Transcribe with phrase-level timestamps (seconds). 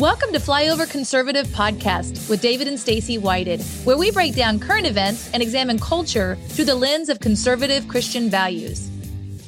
[0.00, 4.86] Welcome to Flyover Conservative Podcast with David and Stacy Whited, where we break down current
[4.86, 8.88] events and examine culture through the lens of conservative Christian values.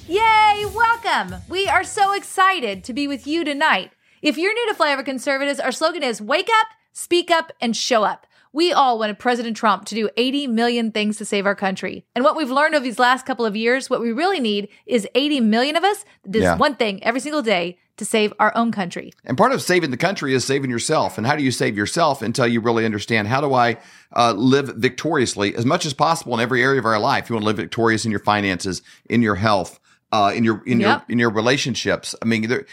[0.06, 0.66] Yay!
[0.74, 1.36] Welcome!
[1.48, 3.92] We are so excited to be with you tonight.
[4.20, 8.04] If you're new to Flyover Conservatives, our slogan is Wake Up, Speak Up, and Show
[8.04, 8.26] Up.
[8.54, 12.04] We all wanted President Trump to do 80 million things to save our country.
[12.14, 15.08] And what we've learned over these last couple of years, what we really need is
[15.14, 16.56] 80 million of us that does Yeah.
[16.56, 19.12] one thing every single day to save our own country.
[19.24, 21.16] And part of saving the country is saving yourself.
[21.16, 23.78] And how do you save yourself until you really understand how do I
[24.14, 27.28] uh, live victoriously as much as possible in every area of our life?
[27.30, 29.78] You want to live victorious in your finances, in your health,
[30.10, 30.88] uh, in your in Yep.
[31.08, 32.14] your in your relationships.
[32.20, 32.66] I mean, there-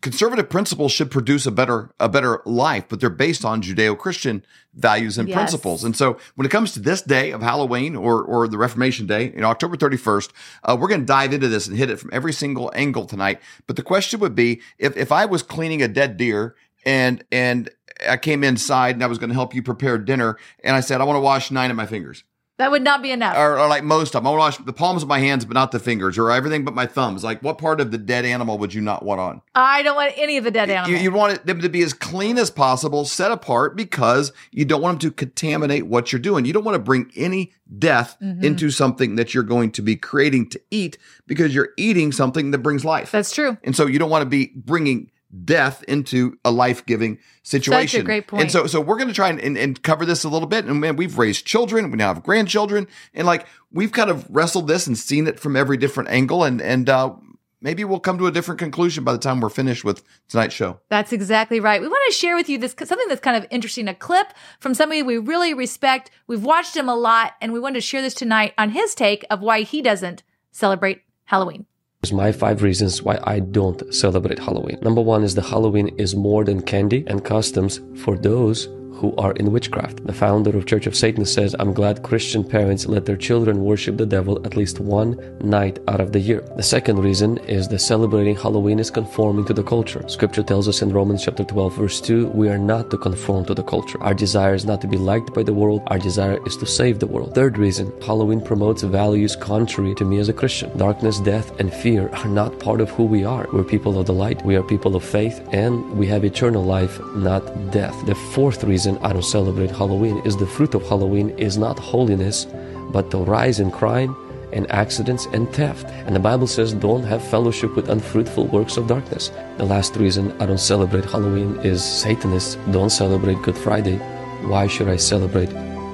[0.00, 5.18] conservative principles should produce a better a better life, but they're based on Judeo-Christian values
[5.18, 5.36] and Yes.
[5.36, 5.84] principles.
[5.84, 9.32] And so, when it comes to this day of Halloween or or the Reformation Day,
[9.34, 10.30] you know, October 31st,
[10.64, 13.40] uh, we're going to dive into this and hit it from every single angle tonight.
[13.66, 16.54] But the question would be if if I was cleaning a dead deer
[16.84, 17.70] and and
[18.08, 21.00] I came inside and I was going to help you prepare dinner, and I said
[21.00, 22.22] I want to wash nine of my fingers
[22.58, 23.36] That would not be enough.
[23.36, 24.26] or, or like most of them.
[24.26, 26.64] I want to wash the palms of my hands, but not the fingers, or everything
[26.64, 27.22] but my thumbs.
[27.22, 29.42] Like, what part of the dead animal would you not want on?
[29.54, 31.02] I don't want any of the dead You, animals.
[31.02, 35.00] you want them to be as clean as possible, set apart, because you don't want
[35.00, 36.44] them to contaminate what you're doing.
[36.44, 38.42] You don't want to bring any death Mm-hmm.
[38.44, 40.98] into something that you're going to be creating to eat
[41.28, 43.12] because you're eating something that brings life.
[43.12, 43.56] That's true.
[43.62, 45.10] And so you don't want to be bringing
[45.44, 48.04] death into a life-giving situation.
[48.04, 48.42] great point.
[48.42, 50.64] And so so we're going to try and, and, and cover this a little bit.
[50.64, 54.68] And man, we've raised children, we now have grandchildren, and like we've kind of wrestled
[54.68, 56.44] this and seen it from every different angle.
[56.44, 57.14] And and uh,
[57.60, 60.80] maybe we'll come to a different conclusion by the time we're finished with tonight's show.
[60.88, 61.80] That's exactly right.
[61.80, 64.28] We want to share with you this something that's kind of interesting, a clip
[64.60, 66.10] from somebody we really respect.
[66.26, 69.24] We've watched him a lot, and we wanted to share this tonight on his take
[69.30, 71.66] of why he doesn't celebrate Halloween.
[72.12, 74.78] My five reasons why I don't celebrate Halloween.
[74.82, 78.68] Number one is the Halloween is more than candy and customs for those
[78.98, 80.04] who are in witchcraft.
[80.04, 83.96] The founder of Church of Satan says, I'm glad Christian parents let their children worship
[83.96, 85.10] the devil at least one
[85.40, 86.40] night out of the year.
[86.56, 90.06] The second reason is that celebrating Halloween is conforming to the culture.
[90.08, 93.54] Scripture tells us in Romans chapter 12 verse 2, we are not to conform to
[93.54, 94.02] the culture.
[94.02, 95.82] Our desire is not to be liked by the world.
[95.86, 97.34] Our desire is to save the world.
[97.34, 100.76] Third reason, Halloween promotes values contrary to me as a Christian.
[100.76, 103.46] Darkness, death, and fear are not part of who we are.
[103.52, 104.44] We're people of the light.
[104.44, 107.96] We are people of faith and we have eternal life, not death.
[108.06, 112.46] The fourth reason I don't celebrate Halloween is the fruit of Halloween is not holiness,
[112.90, 114.16] but the rise in crime
[114.52, 115.86] and accidents and theft.
[116.06, 119.30] And the Bible says, don't have fellowship with unfruitful works of darkness.
[119.58, 123.98] The last reason I don't celebrate Halloween is Satanists don't celebrate Good Friday.
[124.46, 125.50] Why should I celebrate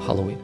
[0.07, 0.44] Halloween?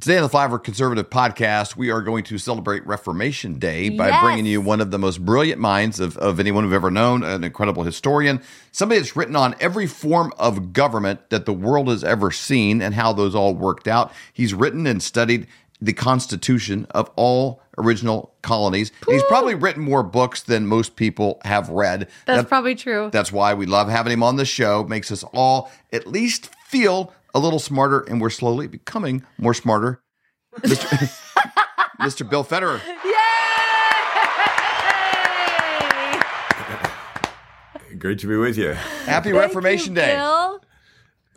[0.00, 4.22] Today on the Flyover Conservative Podcast, we are going to celebrate Reformation Day by Yes.
[4.22, 7.44] bringing you one of the most brilliant minds of, of anyone we've ever known, an
[7.44, 8.40] incredible historian,
[8.72, 12.94] somebody that's written on every form of government that the world has ever seen and
[12.94, 14.10] how those all worked out.
[14.32, 15.46] He's written and studied
[15.82, 18.92] the Constitution of all original colonies.
[19.06, 22.08] He's probably written more books than most people have read.
[22.24, 23.10] That's That- probably true.
[23.12, 24.82] that's why we love having him on the show.
[24.84, 30.02] Makes us all at least feel a little smarter, and we're slowly becoming more smarter.
[30.60, 30.88] Mr.
[32.00, 32.28] Mr.
[32.28, 32.80] Bill Federer.
[33.04, 33.16] Yay!
[37.98, 38.72] Great to be with you.
[38.72, 40.16] Happy Thank Reformation you, Day.
[40.16, 40.60] Bill.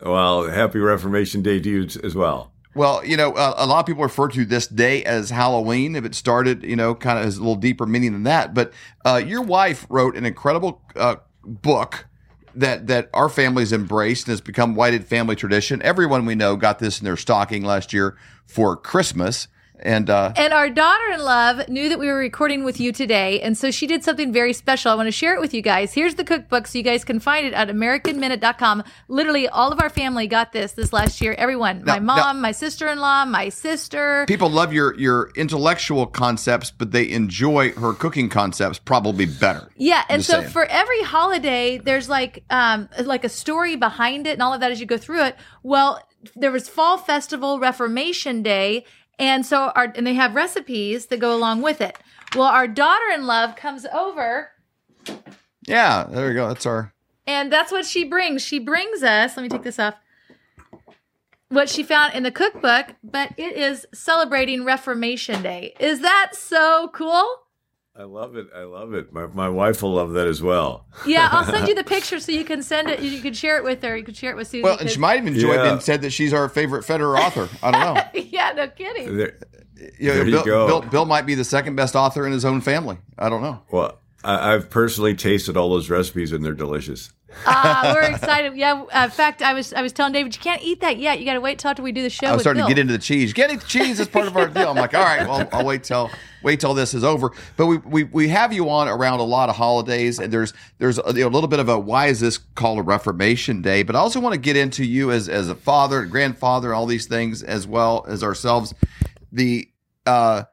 [0.02, 2.52] Well, happy Reformation Day to you as well.
[2.74, 5.94] Well, you know, uh, a lot of people refer to this day as Halloween.
[5.94, 8.52] If it started, you know, kind of has a little deeper meaning than that.
[8.52, 8.72] But
[9.04, 12.06] uh, your wife wrote an incredible uh, book
[12.56, 15.82] that that our family's embraced and has become whited family tradition.
[15.82, 18.16] Everyone we know got this in their stocking last year
[18.46, 19.48] for Christmas.
[19.80, 23.40] And uh, And our daughter in love knew that we were recording with you today.
[23.40, 24.92] And so she did something very special.
[24.92, 25.92] I want to share it with you guys.
[25.92, 28.84] Here's the cookbook so you guys can find it at AmericanMinute.com.
[29.08, 31.34] Literally, all of our family got this this last year.
[31.36, 31.82] Everyone.
[31.84, 34.24] my mom, now- my sister in law, my sister.
[34.28, 39.70] people love your your intellectual concepts, but they enjoy her cooking concepts probably better.
[39.76, 40.50] Yeah, and so saying.
[40.50, 44.70] for every holiday, there's like um like a story behind it and all of that
[44.70, 45.36] as you go through it.
[45.62, 46.00] Well,
[46.36, 48.84] there was Fall Festival, Reformation Day,
[49.18, 51.98] and so our and they have recipes that go along with it.
[52.34, 54.50] Well, our daughter-in-law comes over
[55.66, 56.48] Yeah, there we go.
[56.48, 56.92] That's our
[57.26, 58.42] and that's what she brings.
[58.42, 59.94] She brings us, let me take this off.
[61.48, 65.74] What she found in the cookbook, but it is celebrating Reformation Day.
[65.78, 67.43] Is that so cool?
[67.96, 68.48] I love it.
[68.54, 69.12] I love it.
[69.12, 70.84] My, my wife will love that as well.
[71.06, 73.00] Yeah, I'll send you the picture so you can send it.
[73.00, 73.96] You can share it with her.
[73.96, 74.62] You can share it with Susie.
[74.64, 75.66] well, and she might have enjoyed Yeah.
[75.68, 77.48] it and said that she's our favorite Federer author.
[77.62, 78.02] I don't know.
[78.32, 79.16] yeah, no kidding.
[79.16, 79.38] There,
[80.00, 80.66] You know, There you Bill, go.
[80.66, 82.98] Bill, Bill might be the second best author in his own family.
[83.16, 83.62] I don't know.
[83.70, 87.12] well, I, I've personally tasted all those recipes and they're delicious.
[87.46, 88.56] Uh, we're excited.
[88.56, 88.84] Yeah.
[88.92, 91.18] uh, In fact, I was I was telling David you can't eat that yet.
[91.18, 92.26] You got to wait till after we do the show.
[92.28, 92.68] I was starting Bill.
[92.68, 93.32] to get into the cheese.
[93.32, 94.68] Getting the cheese is part of our deal.
[94.70, 96.10] I'm like, all right, well, I'll wait till
[96.42, 97.30] wait till this is over.
[97.56, 100.98] But we, we we have you on around a lot of holidays, and there's there's
[100.98, 103.82] a, you know, a little bit of a why is this called a Reformation Day?
[103.82, 107.06] But I also want to get into you as as a father, grandfather, all these
[107.06, 108.74] things as well as ourselves.
[109.32, 109.68] The
[110.06, 110.44] uh,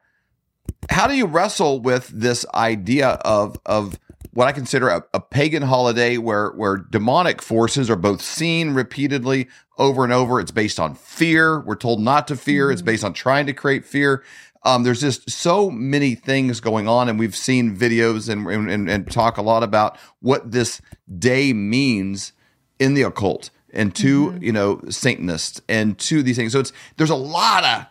[0.90, 3.98] how do you wrestle with this idea of of
[4.32, 9.48] what I consider a, a pagan holiday where where demonic forces are both seen repeatedly
[9.78, 10.40] over and over.
[10.40, 11.60] It's based on fear.
[11.60, 12.70] We're told not to fear.
[12.70, 12.86] It's mm-hmm.
[12.86, 14.24] based on trying to create fear.
[14.64, 19.10] Um, there's just so many things going on, and we've seen videos and, and and
[19.10, 20.80] talk a lot about what this
[21.18, 22.32] day means
[22.78, 24.42] in the occult and to mm-hmm.
[24.42, 26.52] you know Satanists and to these things.
[26.52, 27.86] So it's there's a lot of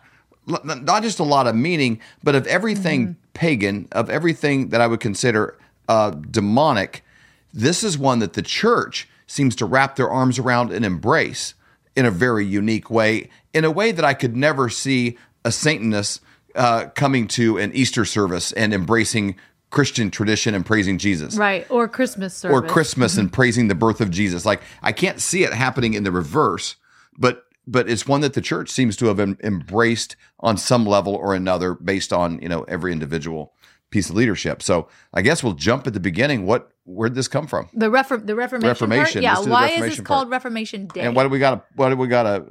[0.64, 3.32] not just a lot of meaning, but of everything mm-hmm.
[3.32, 5.56] pagan, of everything that I would consider
[5.92, 7.04] uh, demonic.
[7.52, 11.52] This is one that the church seems to wrap their arms around and embrace
[11.94, 16.22] in a very unique way, in a way that I could never see a Satanist
[16.54, 19.36] uh, coming to an Easter service and embracing
[19.68, 24.02] Christian tradition and praising Jesus right or Christmas service or Christmas and praising the birth
[24.02, 24.44] of Jesus.
[24.44, 26.76] Like I can't see it happening in the reverse,
[27.18, 31.14] but but it's one that the church seems to have em- embraced on some level
[31.14, 33.54] or another based on you know every individual
[33.92, 34.62] piece of leadership.
[34.62, 36.46] So I guess we'll jump at the beginning.
[36.46, 37.68] What where'd this come from?
[37.72, 38.68] The refor- the Reformation.
[38.68, 39.22] Reformation.
[39.22, 39.22] Part?
[39.22, 39.30] Yeah.
[39.34, 40.30] Let's do the Why is this Reformation called.
[40.30, 41.00] Reformation Day?
[41.02, 41.66] And what do we got?
[41.76, 42.24] What do we got?
[42.24, 42.44] to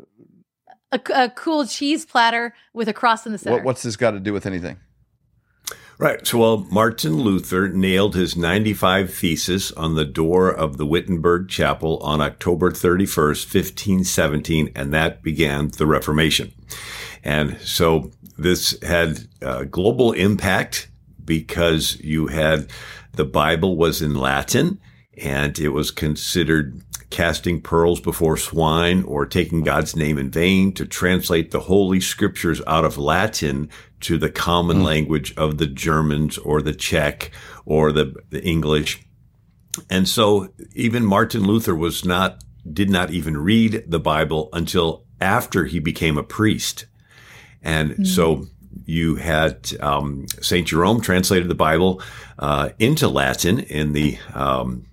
[0.91, 3.57] a, a cool cheese platter with a cross in the center.
[3.57, 4.77] what, what's this got to do with anything?
[5.97, 6.25] Right.
[6.25, 11.99] So, well, Martin Luther nailed his 95 thesis on the door of the Wittenberg Chapel
[11.99, 16.53] on October 31st, 1517, and that began the Reformation.
[17.23, 20.87] And so this had uh, global impact
[21.25, 22.69] because you had
[23.13, 24.79] the Bible was in Latin
[25.17, 30.85] and it was considered casting pearls before swine or taking God's name in vain to
[30.85, 33.69] translate the holy scriptures out of Latin
[33.99, 34.83] to the common hmm.
[34.83, 37.31] language of the Germans or the Czech
[37.65, 39.05] or the, the English.
[39.89, 45.65] And so even Martin Luther was not, did not even read the Bible until after
[45.65, 46.85] he became a priest.
[47.61, 48.03] And hmm.
[48.05, 48.45] so
[48.91, 52.01] you had um, Saint Jerome translated the Bible
[52.37, 54.85] uh, into Latin in the um,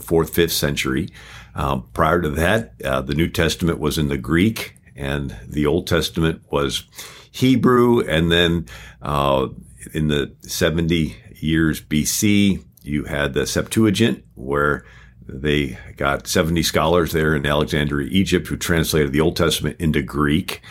[0.00, 1.08] fourth, fifth century.
[1.54, 5.88] Um, prior to that, uh, the New Testament was in the Greek, and the Old
[5.88, 6.84] Testament was
[7.32, 8.00] Hebrew.
[8.00, 8.66] And then
[9.02, 9.48] uh,
[9.92, 14.84] in the 70 years BC, you had the Septuagint, where
[15.26, 20.62] they got 70 scholars there in Alexandria, Egypt, who translated the Old Testament into Greek.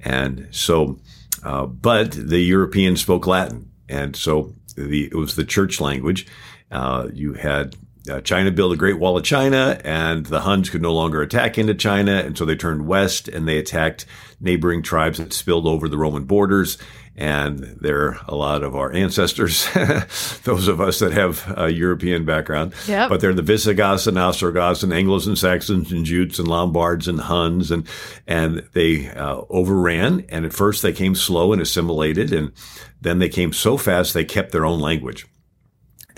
[0.00, 0.98] And so,
[1.42, 3.70] uh, but the Europeans spoke Latin.
[3.88, 6.26] And so the, it was the church language.
[6.70, 7.74] Uh, you had
[8.08, 11.58] uh, China built a Great Wall of China, and the Huns could no longer attack
[11.58, 12.12] into China.
[12.12, 14.06] And so they turned west and they attacked
[14.40, 16.78] neighboring tribes that spilled over the Roman borders.
[17.16, 19.68] And they're a lot of our ancestors,
[20.44, 22.74] those of us that have a European background.
[22.86, 23.08] Yep.
[23.08, 27.18] But they're the Visigoths and Ostrogoths and Anglos and Saxons and Jutes and Lombards and
[27.18, 27.72] Huns.
[27.72, 27.88] And,
[28.28, 30.26] and they uh, overran.
[30.28, 32.32] And at first they came slow and assimilated.
[32.32, 32.52] And
[33.00, 35.26] then they came so fast they kept their own language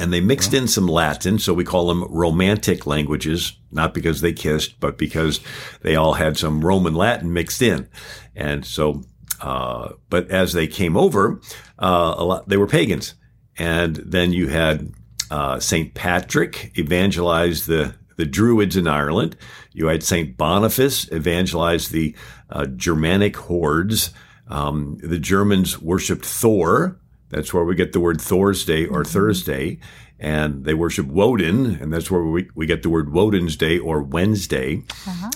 [0.01, 4.33] and they mixed in some Latin, so we call them Romantic languages, not because they
[4.33, 5.41] kissed, but because
[5.83, 7.87] they all had some Roman Latin mixed in.
[8.35, 9.03] And so,
[9.43, 11.41] uh, but as they came over,
[11.79, 13.15] uh, a lot, they were pagans.
[13.59, 14.93] And then you had
[15.31, 15.93] uh, St.
[15.93, 19.37] Patrick evangelize the, the Druids in Ireland.
[19.73, 20.35] You had St.
[20.35, 22.17] Boniface evangelize the
[22.49, 24.15] uh, Germanic hordes.
[24.49, 26.99] Um, the Germans worshipped Thor,
[27.31, 29.79] that's where we get the word Thor's day or Thursday.
[30.19, 34.03] And they worship Woden, and that's where we, we get the word Woden's Day or
[34.03, 34.83] Wednesday.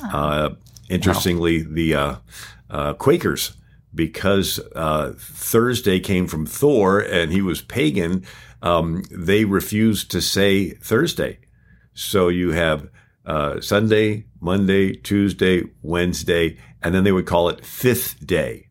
[0.03, 0.51] Uh,
[0.91, 2.17] interestingly, the uh,
[2.69, 3.55] uh, Quakers,
[3.95, 8.27] because uh, Thursday came from Thor and he was pagan,
[8.61, 11.39] um, they refused to say Thursday.
[11.95, 12.89] So you have
[13.25, 18.69] uh, Sunday, Monday, Tuesday, Wednesday, and then they would call it fifth day.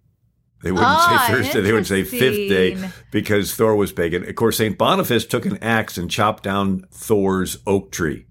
[0.64, 4.28] They wouldn't Ah, say Thursday, they would say fifth day because Thor was pagan.
[4.28, 4.78] Of course, St.
[4.78, 8.26] Boniface took an axe and chopped down Thor's oak tree.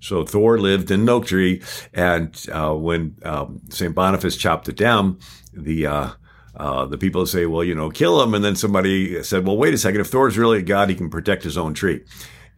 [0.00, 1.62] So Thor lived in an oak tree,
[1.94, 3.94] and uh, when um, St.
[3.94, 5.18] Boniface chopped it down,
[5.52, 6.08] the uh,
[6.56, 9.74] uh, the people say, "Well, you know, kill him." And then somebody said, "Well, wait
[9.74, 10.00] a second.
[10.00, 12.04] If Thor's really a god, he can protect his own tree."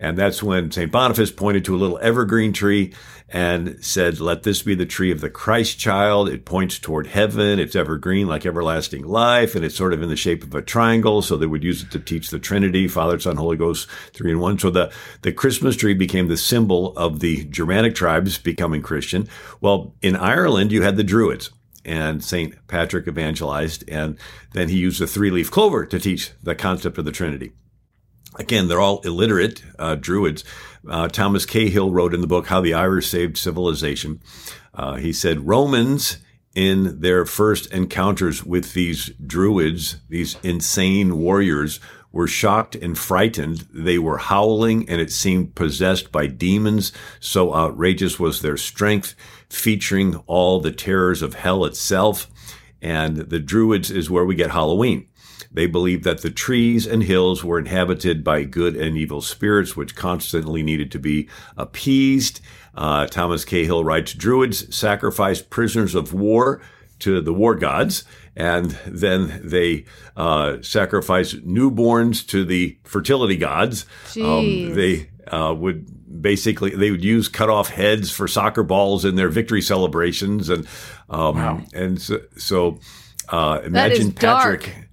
[0.01, 0.91] And that's when St.
[0.91, 2.95] Boniface pointed to a little evergreen tree
[3.29, 6.31] and said, let this be the tree of the Christ child.
[6.31, 7.61] It points toward heaven.
[7.61, 9.55] It's evergreen like everlasting life.
[9.55, 11.21] And it's sort of in the shape of a triangle.
[11.21, 14.41] So they would use it to teach the Trinity, Father, Son, Holy Ghost, three in
[14.41, 14.59] one.
[14.59, 14.91] So the,
[15.21, 19.29] the Christmas tree became the symbol of the Germanic tribes becoming Christian.
[19.61, 21.51] Well, in Ireland, you had the Druids
[21.85, 22.55] and St.
[22.69, 23.85] Patrick evangelized.
[23.89, 24.17] And
[24.55, 27.53] then he used the three leaf clover to teach the concept of the Trinity.
[28.37, 30.45] Again, they're all illiterate uh, Druids.
[30.89, 34.21] Uh, Thomas Cahill wrote in the book How the Irish Saved Civilization.
[34.73, 36.19] Uh, he said Romans,
[36.55, 41.81] in their first encounters with these Druids, these insane warriors,
[42.13, 43.69] were shocked and frightened.
[43.73, 46.93] They were howling and it seemed possessed by demons.
[47.21, 49.15] So outrageous was their strength,
[49.49, 52.27] featuring all the terrors of hell itself.
[52.83, 55.07] And the Druids is where we get Halloween.
[55.51, 59.97] They believed that the trees and hills were inhabited by good and evil spirits, which
[59.97, 62.41] constantly needed to be appeased.
[62.75, 66.61] Uh, Thomas Cahill writes Druids sacrificed prisoners of war
[67.01, 68.05] to the war gods,
[68.37, 69.85] and then they
[70.17, 73.87] uh, sacrificed newborns to the fertility gods.
[74.21, 79.17] Um, they uh, would basically they would use cut off heads for soccer balls in
[79.17, 80.67] their victory celebrations, and
[81.09, 81.61] um, wow.
[81.75, 82.79] and so, so
[83.29, 84.63] uh, imagine Patrick.
[84.63, 84.87] Dark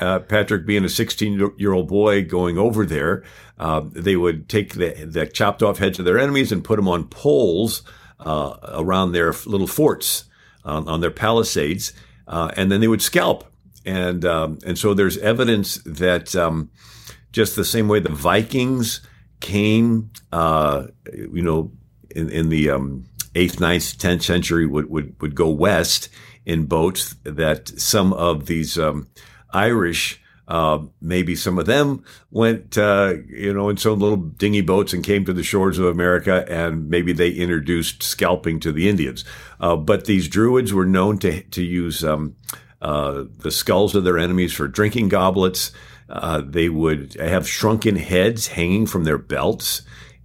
[0.00, 3.24] uh, Patrick being a 16 year old boy going over there,
[3.58, 6.88] uh, they would take the, the, chopped off heads of their enemies and put them
[6.88, 7.82] on poles
[8.20, 10.24] uh, around their little forts
[10.64, 11.92] on their palisades,
[12.26, 13.44] uh, and then they would scalp.
[13.84, 16.70] And um, and so there's evidence that um,
[17.32, 19.00] just the same way the Vikings
[19.40, 21.72] came, uh, you know,
[22.10, 26.08] in, in the um, eighth, ninth, tenth century would, would would go west
[26.44, 27.14] in boats.
[27.24, 29.08] That some of these um,
[29.52, 34.94] Irish, uh, maybe some of them went, uh, you know, in some little dinghy boats
[34.94, 39.24] and came to the shores of America, and maybe they introduced scalping to the Indians.
[39.60, 42.34] Uh, but these Druids were known to to use um,
[42.80, 45.70] uh, the skulls of their enemies for drinking goblets.
[46.08, 49.82] Uh, they would have shrunken heads hanging from their belts,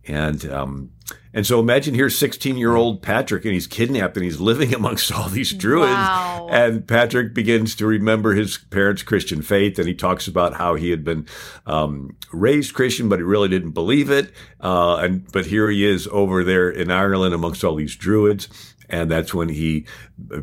[0.08, 0.92] and um,
[1.34, 5.12] and so imagine here's 16 year old Patrick and he's kidnapped and he's living amongst
[5.12, 5.92] all these druids.
[5.92, 6.48] Wow.
[6.52, 10.92] And Patrick begins to remember his parents' Christian faith and he talks about how he
[10.92, 11.28] had been
[11.66, 14.32] um, raised Christian, but he really didn't believe it.
[14.62, 18.48] Uh, and but here he is over there in Ireland amongst all these druids.
[18.90, 19.88] And that's when he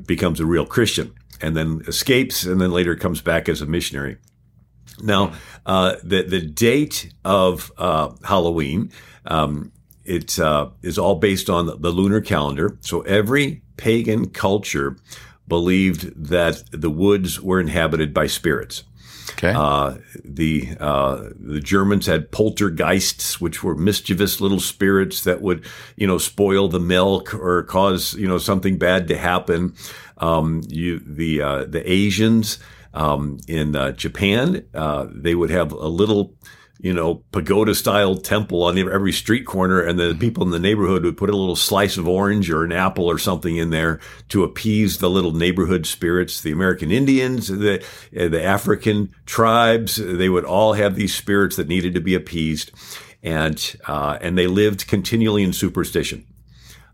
[0.07, 4.19] becomes a real Christian and then escapes and then later comes back as a missionary.
[5.03, 8.91] Now, uh, the the date of uh, Halloween
[9.25, 9.73] um,
[10.11, 12.77] it uh, is all based on the lunar calendar.
[12.81, 14.97] So every pagan culture
[15.47, 18.83] believed that the woods were inhabited by spirits.
[19.33, 19.53] Okay.
[19.55, 25.65] Uh, the uh, the Germans had poltergeists, which were mischievous little spirits that would,
[25.97, 29.75] you know, spoil the milk or cause you know something bad to happen.
[30.19, 32.59] Um, you the uh, the Asians
[32.93, 36.35] um, in uh, Japan, uh, they would have a little
[36.83, 39.81] you know, pagoda style temple on every street corner.
[39.81, 40.19] And the mm-hmm.
[40.19, 43.19] people in the neighborhood would put a little slice of orange or an apple or
[43.19, 46.41] something in there to appease the little neighborhood spirits.
[46.41, 51.95] The American Indians, the, the African tribes, they would all have these spirits that needed
[51.95, 52.73] to be appeased.
[53.23, 56.27] And, uh, and they lived continually in superstition.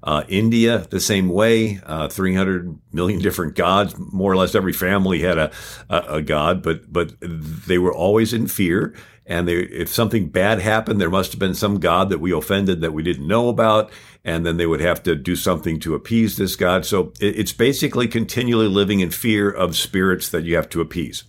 [0.02, 3.94] Uh, India, the same way, uh, 300 million different gods.
[3.98, 5.50] More or less every family had a,
[5.88, 8.94] a, a god, but, but they were always in fear
[9.26, 12.80] and they, if something bad happened, there must have been some God that we offended
[12.80, 13.90] that we didn't know about.
[14.24, 16.84] And then they would have to do something to appease this God.
[16.84, 21.24] So it's basically continually living in fear of spirits that you have to appease.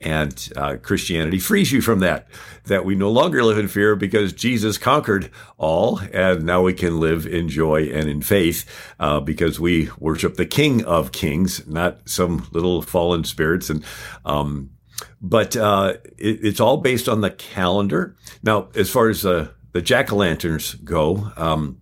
[0.00, 2.28] And uh, Christianity frees you from that,
[2.66, 5.98] that we no longer live in fear because Jesus conquered all.
[6.12, 8.64] And now we can live in joy and in faith
[9.00, 13.70] uh, because we worship the King of Kings, not some little fallen spirits.
[13.70, 13.84] And
[14.24, 14.70] um,
[15.20, 18.16] but uh, it, it's all based on the calendar.
[18.42, 21.80] Now, as far as the the jack o' lanterns go, um,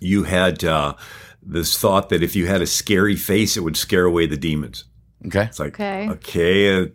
[0.00, 0.94] you had uh,
[1.42, 4.84] this thought that if you had a scary face, it would scare away the demons.
[5.26, 5.44] Okay.
[5.44, 6.86] It's like okay, okay, uh,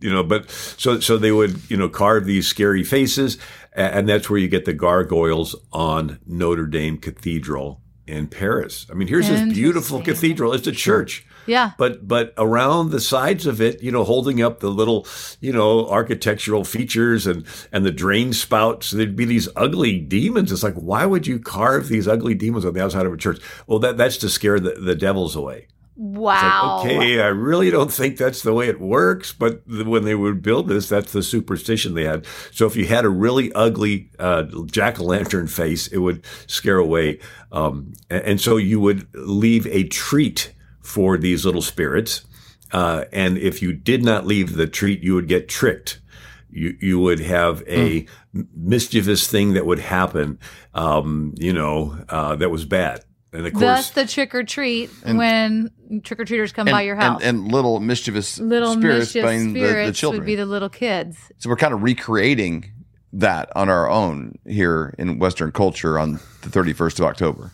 [0.00, 3.38] you know, but so so they would you know carve these scary faces,
[3.72, 8.86] and that's where you get the gargoyles on Notre Dame Cathedral in Paris.
[8.90, 10.52] I mean, here's this beautiful cathedral.
[10.52, 11.26] It's a church.
[11.46, 11.72] Yeah.
[11.78, 15.06] But but around the sides of it, you know, holding up the little,
[15.40, 20.52] you know, architectural features and and the drain spouts, there'd be these ugly demons.
[20.52, 23.40] It's like, why would you carve these ugly demons on the outside of a church?
[23.66, 25.68] Well, that that's to scare the, the devils away.
[25.94, 26.78] Wow.
[26.78, 29.32] Like, okay, I really don't think that's the way it works.
[29.32, 32.26] But when they would build this, that's the superstition they had.
[32.50, 36.78] So if you had a really ugly uh, jack o' lantern face, it would scare
[36.78, 37.20] away.
[37.52, 42.22] Um, and, and, so you would leave a treat for these little spirits.
[42.72, 46.00] Uh, and if you did not leave the treat, you would get tricked.
[46.50, 48.46] You, you would have a mm.
[48.54, 50.38] mischievous thing that would happen,
[50.74, 53.04] um, you know, uh, that was bad.
[53.32, 55.70] And of course, Thus the trick or treat when
[56.02, 57.22] trick or treaters come and, by your house.
[57.22, 60.20] And, and little mischievous little spirits mischievous spirits the, the, children.
[60.20, 61.16] would be the little kids.
[61.38, 62.70] So we're kind of recreating
[63.14, 67.52] that on our own here in Western culture on the 31st of October.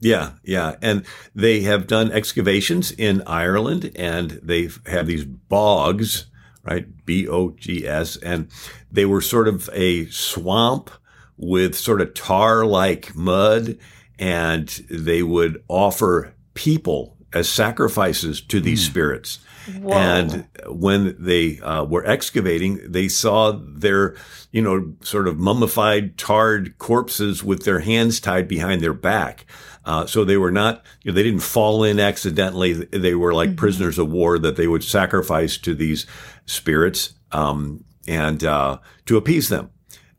[0.00, 0.76] Yeah, yeah.
[0.80, 1.04] And
[1.34, 6.26] they have done excavations in Ireland and they have these bogs,
[6.62, 7.04] right?
[7.04, 8.16] B O G S.
[8.16, 8.48] And
[8.90, 10.90] they were sort of a swamp
[11.36, 13.78] with sort of tar like mud
[14.18, 18.90] and they would offer people as sacrifices to these mm.
[18.90, 19.38] spirits.
[19.78, 19.92] Whoa.
[19.92, 24.16] And when they uh, were excavating, they saw their,
[24.50, 29.46] you know, sort of mummified, tarred corpses with their hands tied behind their back.
[29.90, 32.74] Uh, so they were not, you know, they didn't fall in accidentally.
[32.74, 33.56] They were like mm-hmm.
[33.56, 36.06] prisoners of war that they would sacrifice to these
[36.46, 39.70] spirits um, and uh, to appease them.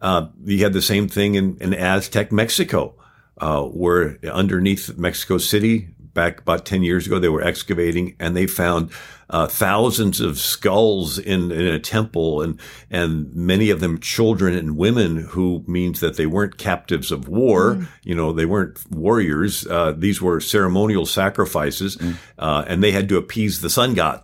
[0.02, 2.96] Uh, you had the same thing in, in Aztec Mexico
[3.38, 7.20] uh, were underneath Mexico City back about 10 years ago.
[7.20, 8.92] They were excavating and they found
[9.30, 14.76] uh, thousands of skulls in, in a temple and, and many of them children and
[14.76, 17.76] women who means that they weren't captives of war.
[17.76, 17.88] Mm.
[18.04, 19.66] You know, they weren't warriors.
[19.66, 22.16] Uh, these were ceremonial sacrifices, mm.
[22.38, 24.24] uh, and they had to appease the sun god.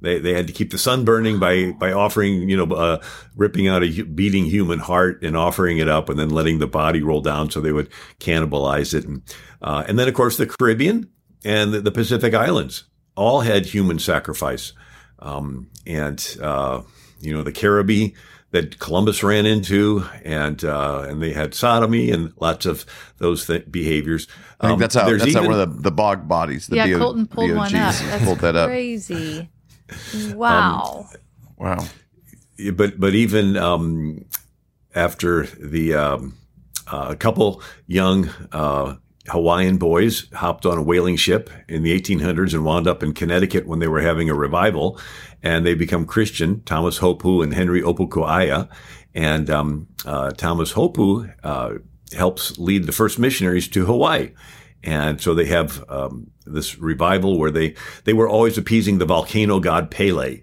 [0.00, 3.02] They, they had to keep the sun burning by, by offering, you know, uh,
[3.36, 7.02] ripping out a beating human heart and offering it up and then letting the body
[7.02, 7.88] roll down so they would
[8.20, 9.04] cannibalize it.
[9.04, 9.22] And,
[9.60, 11.10] uh, and then, of course, the Caribbean
[11.48, 12.84] and the, the Pacific Islands
[13.16, 14.74] all had human sacrifice.
[15.18, 16.82] Um, and, uh,
[17.20, 18.12] you know, the Caribbean
[18.50, 22.84] that Columbus ran into and, uh, and they had sodomy and lots of
[23.16, 24.28] those th- behaviors.
[24.60, 26.66] Um, I think um, that's how, that's even, how one of the, the bog bodies,
[26.66, 27.94] the yeah, Colton pulled one up.
[27.94, 28.68] That's pulled that up.
[28.68, 29.48] crazy.
[30.34, 31.08] Wow.
[31.60, 31.84] Um, wow.
[32.74, 34.26] But but even um,
[34.94, 36.36] after the um,
[36.86, 38.94] uh, couple young uh,
[39.30, 43.66] Hawaiian boys hopped on a whaling ship in the 1800s and wound up in Connecticut
[43.66, 45.00] when they were having a revival,
[45.42, 46.62] and they become Christian.
[46.62, 48.68] Thomas Hopu and Henry Opukahaia,
[49.14, 51.74] and um, uh, Thomas Hopu uh,
[52.16, 54.32] helps lead the first missionaries to Hawaii.
[54.84, 59.58] And so they have um, this revival where they they were always appeasing the volcano
[59.58, 60.42] god Pele,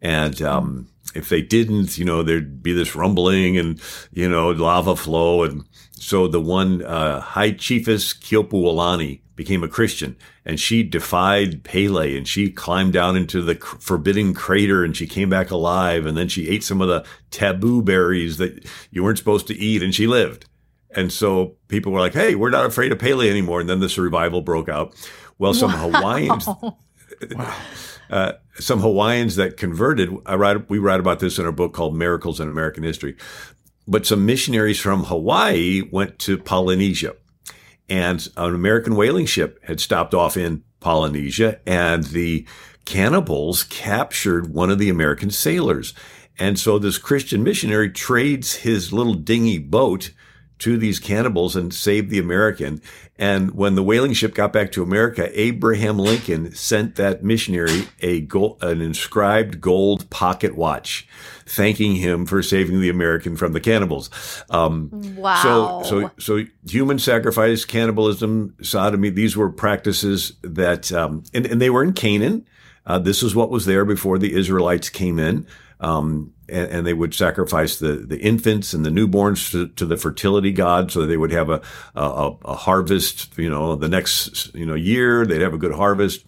[0.00, 4.96] and um, if they didn't, you know, there'd be this rumbling and you know lava
[4.96, 5.64] flow, and
[5.96, 12.26] so the one uh, high chiefess Keopuolani became a Christian, and she defied Pele, and
[12.26, 16.48] she climbed down into the forbidden crater, and she came back alive, and then she
[16.48, 20.46] ate some of the taboo berries that you weren't supposed to eat, and she lived.
[20.90, 23.98] And so people were like, "Hey, we're not afraid of Pele anymore." And then this
[23.98, 24.94] revival broke out.
[25.38, 25.90] Well, some wow.
[25.90, 26.46] Hawaiians,
[27.32, 27.56] wow.
[28.10, 30.10] uh, some Hawaiians that converted.
[30.26, 33.16] I write, we write about this in our book called "Miracles in American History."
[33.86, 37.16] But some missionaries from Hawaii went to Polynesia,
[37.88, 42.46] and an American whaling ship had stopped off in Polynesia, and the
[42.84, 45.94] cannibals captured one of the American sailors.
[46.38, 50.10] And so this Christian missionary trades his little dinghy boat
[50.58, 52.80] to these cannibals and saved the American.
[53.16, 58.22] And when the whaling ship got back to America, Abraham Lincoln sent that missionary a
[58.22, 61.06] gold, an inscribed gold pocket watch,
[61.46, 64.10] thanking him for saving the American from the cannibals.
[64.50, 65.82] Um, wow.
[65.84, 71.70] So, so, so human sacrifice, cannibalism, sodomy, these were practices that, um, and, and they
[71.70, 72.44] were in Canaan.
[72.84, 75.46] Uh, this is what was there before the Israelites came in.
[75.78, 79.96] Um, and, and, they would sacrifice the, the infants and the newborns to, to the
[79.96, 81.60] fertility god so they would have a,
[81.94, 86.24] a, a, harvest, you know, the next, you know, year, they'd have a good harvest.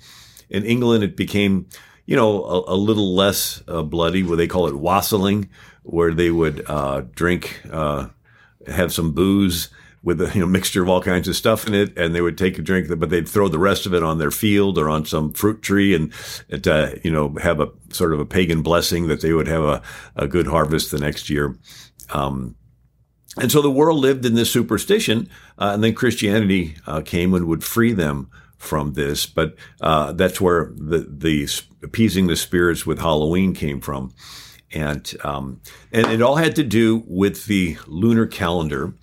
[0.49, 1.67] In England, it became,
[2.07, 5.49] you know, a, a little less uh, bloody, where they call it wassailing,
[5.83, 8.09] where they would uh, drink, uh,
[8.67, 9.71] have some booze
[10.07, 12.39] with a you know mixture of all kinds of stuff in it, and they would
[12.39, 15.05] take a drink, but they'd throw the rest of it on their field or on
[15.05, 16.13] some fruit tree, and
[16.67, 19.83] uh, you know have a sort of a pagan blessing that they would have a,
[20.15, 21.59] a good harvest the next year.
[22.11, 22.55] Um,
[23.37, 27.47] and so the world lived in this superstition, uh, and then Christianity uh, came and
[27.49, 29.27] would free them from this.
[29.27, 31.49] But uh, that's where the the
[31.83, 34.15] appeasing the spirits with Halloween came from,
[34.73, 38.95] and um, and it all had to do with the lunar calendar.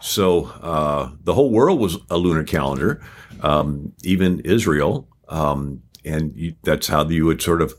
[0.00, 3.02] So uh, the whole world was a lunar calendar.
[3.42, 7.74] Um, even Israel Um, and you, that's how you would sort of,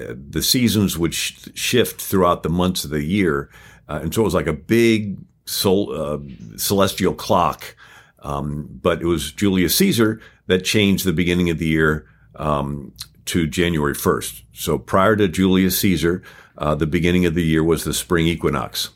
[0.00, 3.50] uh, the seasons would sh- shift throughout the months of the year.
[3.88, 6.18] Uh, and so it was like a big sol- uh,
[6.56, 7.76] celestial clock.
[8.22, 12.92] Um, but it was Julius Caesar that changed the beginning of the year um,
[13.26, 14.42] to January 1st.
[14.52, 16.22] So prior to Julius Caesar,
[16.56, 18.90] uh, the beginning of the year was the spring equinox.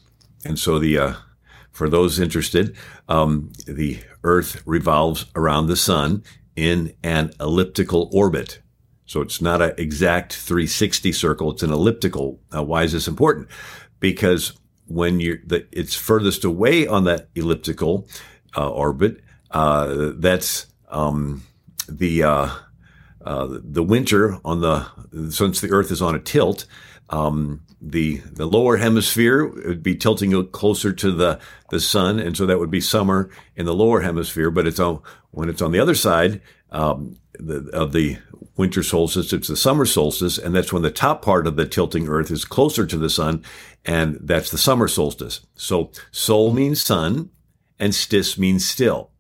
[0.45, 1.15] And so the, uh,
[1.79, 2.77] for those interested,
[3.09, 6.25] um, the Earth revolves around the sun
[6.57, 8.61] in an elliptical orbit.
[9.07, 11.53] So it's not an exact 360 circle.
[11.53, 12.41] It's an elliptical.
[12.55, 13.47] Uh, why is this important?
[14.01, 14.55] Because
[14.87, 18.09] when the, it's furthest away on that elliptical
[18.57, 19.21] uh, orbit,
[19.53, 21.45] uh, that's um,
[21.89, 22.49] the uh,
[23.25, 24.85] uh, the winter on the
[25.31, 26.67] since the Earth is on a tilt.
[27.11, 31.41] Um, the the lower hemisphere would be tilting closer to the
[31.71, 34.51] the sun, and so that would be summer in the lower hemisphere.
[34.51, 36.41] But it's on when it's on the other side
[36.71, 38.19] um, the, of the
[38.57, 42.09] winter solstice, it's the summer solstice, and that's when the top part of the tilting
[42.09, 43.45] Earth is closer to the sun,
[43.85, 45.47] and that's the summer solstice.
[45.55, 47.31] So sol means sun,
[47.79, 49.11] and stis means still.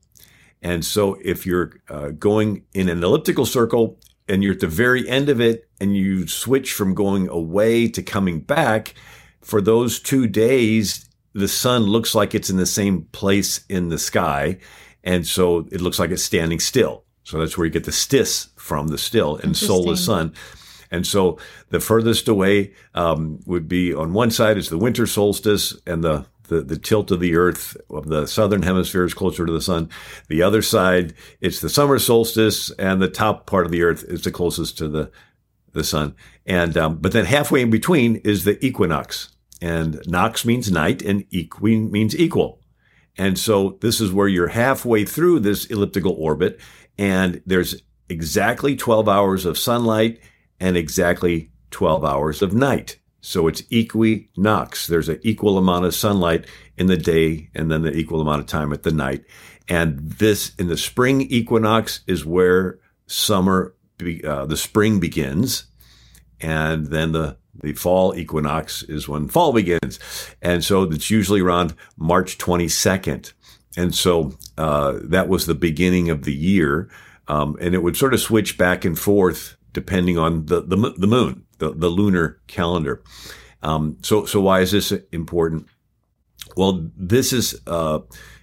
[0.61, 5.09] And so if you're uh, going in an elliptical circle and you're at the very
[5.09, 8.95] end of it and you switch from going away to coming back,
[9.41, 13.99] for those two days, the sun looks like it's in the same place in the
[13.99, 14.59] sky.
[15.05, 17.05] And so it looks like it's standing still.
[17.25, 20.33] So that's where you get the stis from the still and sol is sun.
[20.91, 21.38] And so
[21.69, 26.27] the furthest away um, would be on one side is the winter solstice and the
[26.49, 29.88] the, the tilt of the earth of the southern hemisphere is closer to the sun.
[30.29, 34.25] The other side, it's the summer solstice and the top part of the earth is
[34.25, 35.11] the closest to the,
[35.72, 36.14] the sun.
[36.46, 41.24] And, um, but then halfway in between is the equinox and nox means night and
[41.33, 42.61] equi means equal.
[43.16, 46.61] And so this is where you're halfway through this elliptical orbit
[46.96, 50.20] and there's exactly 12 hours of sunlight
[50.61, 52.98] and exactly 12 hours of night.
[53.20, 54.87] So it's equinox.
[54.87, 58.46] There's an equal amount of sunlight in the day and then the equal amount of
[58.46, 59.24] time at the night.
[59.68, 65.64] And this in the spring equinox is where summer, be, uh, the spring begins.
[66.40, 69.98] And then the, the fall equinox is when fall begins.
[70.40, 73.32] And so it's usually around March 22nd.
[73.76, 76.88] And so, uh, that was the beginning of the year.
[77.26, 81.06] Um, and it would sort of switch back and forth depending on the, the, the
[81.06, 83.02] moon the, the lunar calendar.
[83.62, 85.68] Um, so, so why is this important?
[86.56, 88.00] Well, this is uh,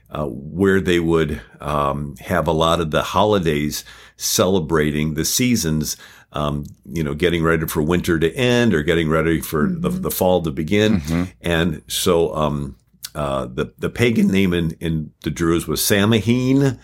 [0.10, 3.84] uh, where they would um, have a lot of the holidays
[4.18, 5.98] celebrating the seasons.
[6.34, 9.80] Um, you know, getting ready for winter to end or getting ready for mm-hmm.
[9.80, 11.00] the, the, fall to begin.
[11.00, 11.24] Mm-hmm.
[11.40, 12.76] And so, um,
[13.14, 16.78] uh, the, the pagan name in, in the Druids was Samhain.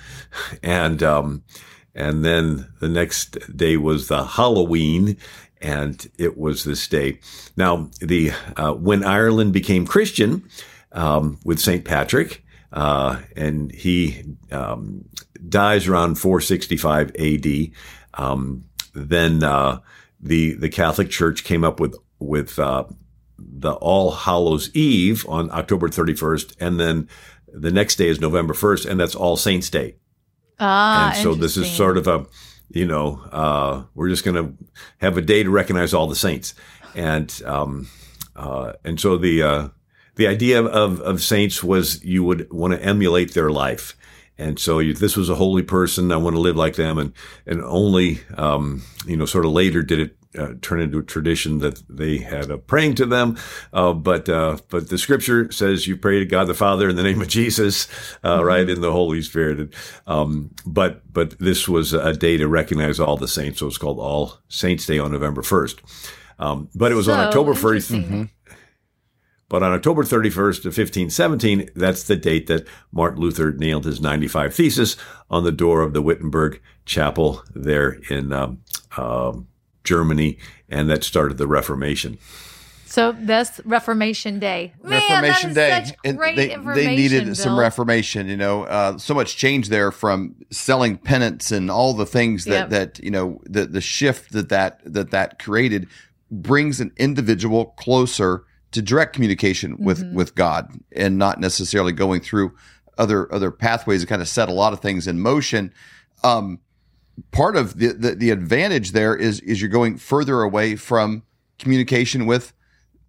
[0.63, 1.43] And, um,
[1.93, 5.17] and then the next day was the Halloween
[5.61, 7.19] and it was this day.
[7.55, 10.47] Now, the uh, when Ireland became Christian
[10.91, 15.05] um, with Saint Patrick, uh, and he um,
[15.47, 17.73] dies around 465 A.D.
[18.13, 19.79] Um, then uh,
[20.19, 22.85] the the Catholic Church came up with with uh,
[23.37, 27.07] the All Hallows Eve on October 31st, and then
[27.47, 29.95] the next day is November 1st, and that's All Saints Day.
[30.59, 32.25] Ah, and so this is sort of a
[32.73, 34.65] you know, uh, we're just going to
[34.99, 36.53] have a day to recognize all the saints.
[36.95, 37.89] And, um,
[38.35, 39.67] uh, and so the, uh,
[40.15, 43.95] the idea of, of saints was you would want to emulate their life.
[44.41, 46.11] And so you, this was a holy person.
[46.11, 46.97] I want to live like them.
[46.97, 47.13] And,
[47.45, 51.59] and only, um, you know, sort of later did it uh, turn into a tradition
[51.59, 53.37] that they had a praying to them.
[53.73, 57.03] Uh, but uh, but the scripture says you pray to God the Father in the
[57.03, 57.87] name of Jesus,
[58.23, 58.45] uh, mm-hmm.
[58.45, 59.59] right, in the Holy Spirit.
[59.59, 59.73] And,
[60.07, 63.99] um, but but this was a day to recognize all the saints, so it's called
[63.99, 65.81] All Saints Day on November first.
[66.39, 67.91] Um, but it was so on October first.
[69.51, 74.55] But on October 31st of 1517, that's the date that Martin Luther nailed his 95
[74.55, 74.95] thesis
[75.29, 78.61] on the door of the Wittenberg Chapel there in um,
[78.95, 79.49] um,
[79.83, 80.37] Germany,
[80.69, 82.17] and that started the Reformation.
[82.85, 84.71] So that's Reformation Day.
[84.81, 85.85] Man, Reformation Day.
[86.05, 87.35] and they, they needed Bill.
[87.35, 88.29] some reformation.
[88.29, 92.51] You know, uh, so much change there from selling pennants and all the things that
[92.51, 92.69] yep.
[92.69, 95.89] that you know the the shift that that that that created
[96.31, 100.15] brings an individual closer to direct communication with mm-hmm.
[100.15, 102.53] with God and not necessarily going through
[102.97, 105.73] other other pathways to kind of set a lot of things in motion.
[106.23, 106.59] Um,
[107.31, 111.23] part of the, the, the advantage there is is you're going further away from
[111.59, 112.53] communication with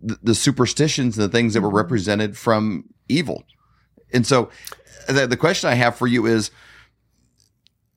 [0.00, 1.76] the, the superstitions and the things that were mm-hmm.
[1.76, 3.44] represented from evil.
[4.12, 4.50] And so
[5.08, 6.50] the, the question I have for you is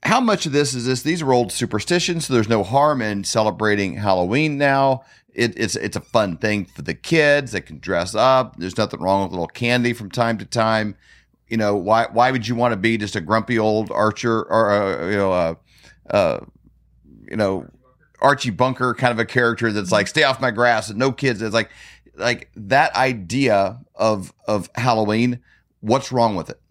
[0.06, 1.02] how much of this is this?
[1.02, 5.04] These are old superstitions, so there's no harm in celebrating Halloween now.
[5.34, 7.52] It, it's it's a fun thing for the kids.
[7.52, 8.56] They can dress up.
[8.58, 10.96] There's nothing wrong with a little candy from time to time.
[11.48, 12.08] You know why?
[12.12, 15.32] Why would you want to be just a grumpy old archer or uh, you know
[15.32, 15.56] uh,
[16.12, 16.40] uh,
[17.28, 17.68] you know
[18.22, 21.42] Archie Bunker kind of a character that's like stay off my grass and no kids?
[21.42, 21.72] It's like
[22.16, 25.40] like that idea of of Halloween.
[25.82, 26.62] What's wrong with it?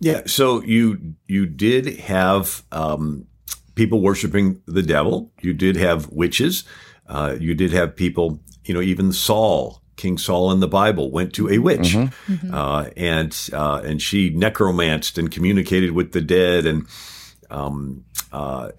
[0.00, 3.26] Yeah, so you you did have um,
[3.74, 5.32] people worshiping the devil.
[5.40, 6.64] You did have witches.
[7.06, 8.40] Uh, you did have people.
[8.64, 12.32] You know, even Saul, King Saul in the Bible, went to a witch, mm-hmm.
[12.32, 12.54] Mm-hmm.
[12.54, 16.86] Uh, and uh, and she necromanced and communicated with the dead, and
[17.50, 18.70] um, uh,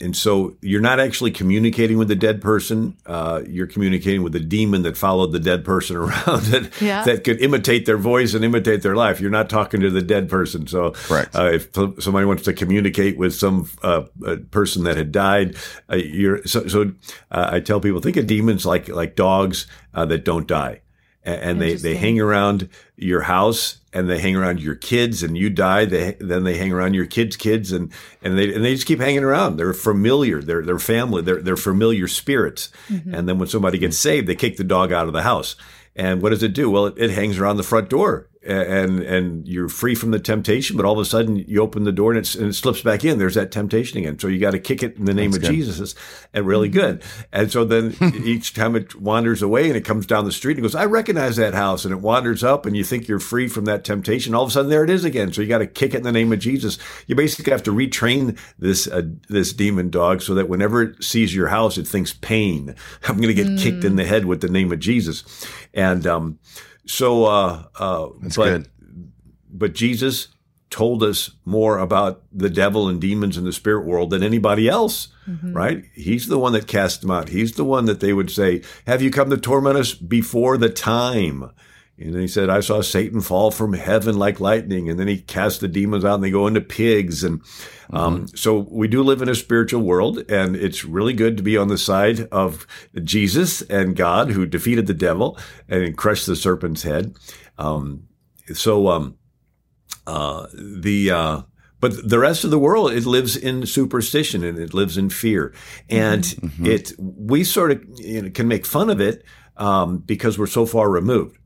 [0.00, 2.96] and so you're not actually communicating with the dead person.
[3.06, 7.04] Uh, you're communicating with the demon that followed the dead person around that yeah.
[7.04, 9.20] that could imitate their voice and imitate their life.
[9.20, 10.66] You're not talking to the dead person.
[10.66, 10.94] So,
[11.34, 11.72] uh, if
[12.02, 14.02] somebody wants to communicate with some uh,
[14.50, 15.56] person that had died,
[15.90, 16.66] uh, you're so.
[16.66, 16.92] so
[17.30, 20.80] uh, I tell people think of demons like like dogs that don't die
[21.24, 25.50] and they, they hang around your house and they hang around your kids and you
[25.50, 28.86] die they then they hang around your kids kids and and they and they just
[28.86, 29.56] keep hanging around.
[29.56, 30.40] They're familiar.
[30.40, 31.22] They're they're family.
[31.22, 32.70] They're they're familiar spirits.
[32.88, 33.14] Mm-hmm.
[33.14, 35.56] and then when somebody gets saved they kick the dog out of the house.
[35.96, 36.70] And what does it do?
[36.70, 40.76] Well it, it hangs around the front door and and you're free from the temptation,
[40.76, 43.18] but all of a sudden you open the door and, and it slips back in.
[43.18, 44.18] There's that temptation again.
[44.18, 45.56] So you got to kick it in the name That's of good.
[45.56, 45.94] Jesus,
[46.32, 46.80] and really mm-hmm.
[46.80, 47.02] good.
[47.32, 50.62] And so then each time it wanders away and it comes down the street and
[50.62, 53.66] goes, I recognize that house, and it wanders up, and you think you're free from
[53.66, 54.34] that temptation.
[54.34, 55.32] All of a sudden there it is again.
[55.32, 56.78] So you got to kick it in the name of Jesus.
[57.06, 61.34] You basically have to retrain this uh, this demon dog so that whenever it sees
[61.34, 62.74] your house, it thinks pain.
[63.06, 63.58] I'm going to get mm.
[63.58, 65.24] kicked in the head with the name of Jesus,
[65.74, 66.38] and um,
[66.90, 68.68] so, uh, uh, That's but, good.
[69.48, 70.28] But Jesus
[70.70, 75.08] told us more about the devil and demons in the spirit world than anybody else,
[75.28, 75.52] mm-hmm.
[75.52, 75.84] right?
[75.94, 77.28] He's the one that cast them out.
[77.28, 80.68] He's the one that they would say, Have you come to torment us before the
[80.68, 81.50] time?
[82.00, 84.88] And then he said, I saw Satan fall from heaven like lightning.
[84.88, 87.22] And then he cast the demons out and they go into pigs.
[87.22, 87.42] And
[87.92, 88.36] um, mm-hmm.
[88.36, 91.68] so we do live in a spiritual world, and it's really good to be on
[91.68, 92.66] the side of
[93.02, 97.16] Jesus and God who defeated the devil and crushed the serpent's head.
[97.58, 98.04] Um,
[98.54, 99.18] so um,
[100.06, 101.42] uh, the uh,
[101.80, 105.52] but the rest of the world it lives in superstition and it lives in fear,
[105.88, 106.66] and mm-hmm.
[106.66, 109.24] it we sort of you know, can make fun of it
[109.56, 111.39] um, because we're so far removed.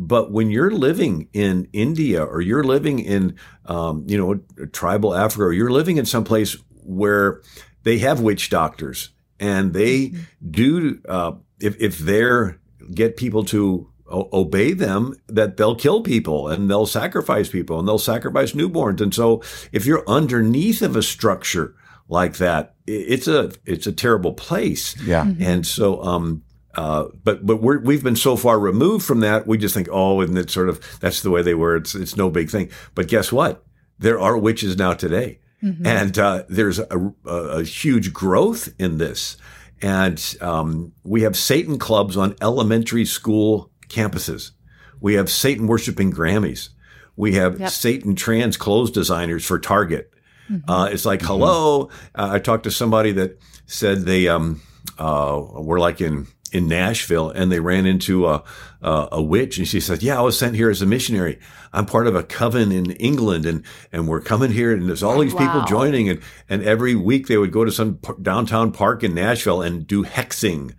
[0.00, 5.42] But when you're living in India or you're living in, um, you know, tribal Africa
[5.42, 7.42] or you're living in some place where
[7.82, 10.50] they have witch doctors and they mm-hmm.
[10.50, 12.60] do, uh, if, if they're
[12.94, 17.88] get people to o- obey them, that they'll kill people and they'll sacrifice people and
[17.88, 19.00] they'll sacrifice newborns.
[19.00, 21.74] And so if you're underneath of a structure
[22.08, 24.96] like that, it's a, it's a terrible place.
[25.02, 25.24] Yeah.
[25.24, 25.42] Mm-hmm.
[25.42, 26.44] And so, um,
[26.78, 30.20] uh, but but we have been so far removed from that, we just think, oh,
[30.20, 31.74] and it's sort of that's the way they were.
[31.74, 32.70] It's it's no big thing.
[32.94, 33.64] But guess what?
[33.98, 35.84] There are witches now today, mm-hmm.
[35.84, 39.36] and uh, there's a, a, huge growth in this.
[39.82, 44.52] And um, we have Satan clubs on elementary school campuses.
[45.00, 46.68] We have Satan worshiping Grammys.
[47.16, 47.70] We have yep.
[47.70, 50.12] Satan trans clothes designers for Target.
[50.48, 50.70] Mm-hmm.
[50.70, 51.28] Uh, it's like, mm-hmm.
[51.28, 51.90] hello.
[52.14, 54.60] Uh, I talked to somebody that said they um,
[54.96, 58.42] uh, were like in in Nashville and they ran into a,
[58.80, 61.38] a, a, witch and she said, yeah, I was sent here as a missionary.
[61.72, 65.18] I'm part of a coven in England and, and we're coming here and there's all
[65.18, 65.40] these wow.
[65.40, 69.62] people joining and, and every week they would go to some downtown park in Nashville
[69.62, 70.74] and do hexing,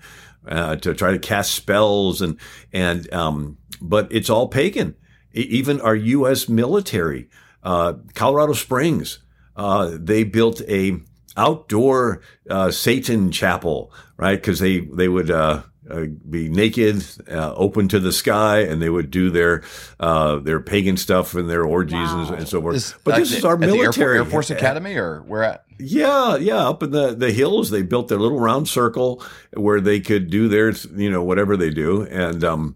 [0.48, 2.40] uh, to try to cast spells and,
[2.74, 4.96] and, um, but it's all pagan.
[5.34, 6.50] Even our U.S.
[6.50, 7.30] military,
[7.64, 9.20] uh, Colorado Springs,
[9.56, 11.00] uh, they built a
[11.40, 14.40] outdoor uh, Satan chapel, right?
[14.40, 18.90] Because they they would uh, uh, be naked, uh, open to the sky, and they
[18.90, 19.64] would do their
[20.00, 22.28] uh, their pagan stuff and their orgies wow.
[22.28, 22.76] and, and, so forth.
[22.76, 25.66] This, but this is our military Air, Force Academy, or where at?
[25.80, 29.24] Yeah, yeah, up in the the hills, they built their little round circle
[29.54, 32.76] where they could do their you know whatever they do, and um,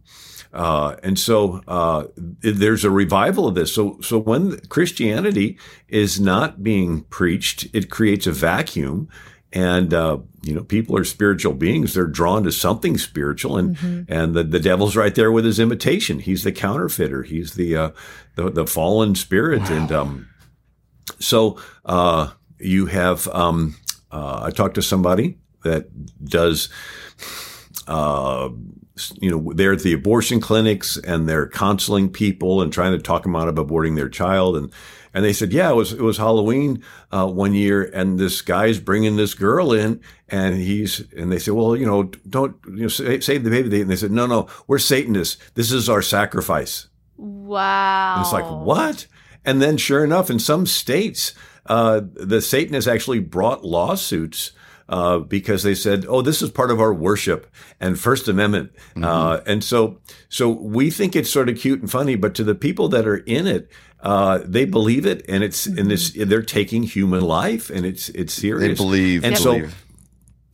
[0.54, 3.74] uh, and so uh, there's a revival of this.
[3.74, 9.10] So so when Christianity is not being preached, it creates a vacuum.
[9.52, 14.12] And uh, you know, people are spiritual beings; they're drawn to something spiritual, and mm-hmm.
[14.12, 16.20] and the, the devil's right there with his imitation.
[16.20, 17.24] He's the counterfeiter.
[17.24, 17.90] He's the uh,
[18.36, 19.76] the, the, fallen spirit, wow.
[19.76, 20.30] and um,
[21.20, 23.28] so uh, you have.
[23.28, 23.76] Um,
[24.12, 25.88] uh, I talked to somebody that
[26.24, 26.70] does
[27.88, 28.50] uh,
[29.20, 33.24] you know, they're at the abortion clinics and they're counseling people and trying to talk
[33.24, 34.56] them out of aborting their child.
[34.56, 34.72] And,
[35.14, 38.80] and they said, yeah, it was, it was Halloween, uh, one year and this guy's
[38.80, 42.88] bringing this girl in and he's, and they said, well, you know, don't, you know,
[42.88, 43.82] save the baby.
[43.82, 45.38] And they said, no, no, we're Satanists.
[45.56, 46.88] This is our sacrifice.
[47.18, 48.16] Wow.
[48.16, 49.08] And it's like, what?
[49.44, 51.34] And then sure enough, in some states,
[51.66, 54.52] uh, the Satanists actually brought lawsuits
[54.90, 59.04] uh, because they said, "Oh, this is part of our worship and First Amendment," mm-hmm.
[59.04, 62.56] uh, and so so we think it's sort of cute and funny, but to the
[62.56, 63.70] people that are in it,
[64.02, 65.80] uh, they believe it, and it's mm-hmm.
[65.80, 68.78] and this they're taking human life, and it's it's serious.
[68.78, 69.86] They believe, and so believe.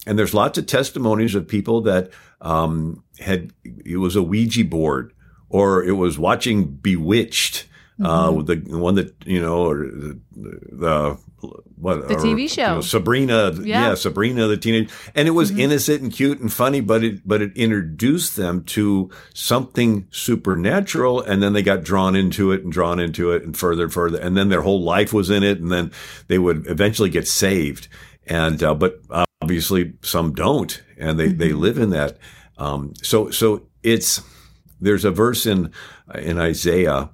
[0.06, 2.12] and there's lots of testimonies of people that
[2.42, 5.14] um, had it was a Ouija board
[5.50, 7.66] or it was watching Bewitched
[8.02, 8.70] uh, mm-hmm.
[8.72, 11.18] the one that you know, or the, the
[11.76, 13.90] what the or, TV show you know, Sabrina, yeah.
[13.90, 13.96] yeah.
[13.96, 15.62] Sabrina the teenage, and it was mm-hmm.
[15.62, 21.44] innocent and cute and funny, but it but it introduced them to something supernatural, and
[21.44, 24.38] then they got drawn into it and drawn into it and further and further, and
[24.38, 25.92] then their whole life was in it, and then
[26.28, 27.88] they would eventually get saved,
[28.28, 29.02] and uh, but
[29.42, 31.38] obviously some don't, and they mm-hmm.
[31.38, 32.18] they live in that.
[32.58, 34.22] Um, so so it's
[34.80, 35.72] there's a verse in
[36.16, 37.10] in Isaiah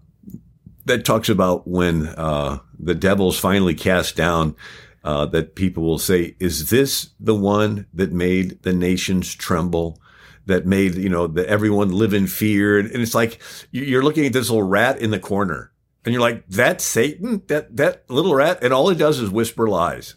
[0.86, 4.56] that talks about when uh, the devil's finally cast down.
[5.04, 10.02] Uh, that people will say, "Is this the one that made the nations tremble?"
[10.48, 14.34] That made you know that everyone live in fear, and it's like you're looking at
[14.34, 15.72] this little rat in the corner,
[16.04, 19.70] and you're like, "That's Satan, that that little rat," and all it does is whisper
[19.70, 20.16] lies.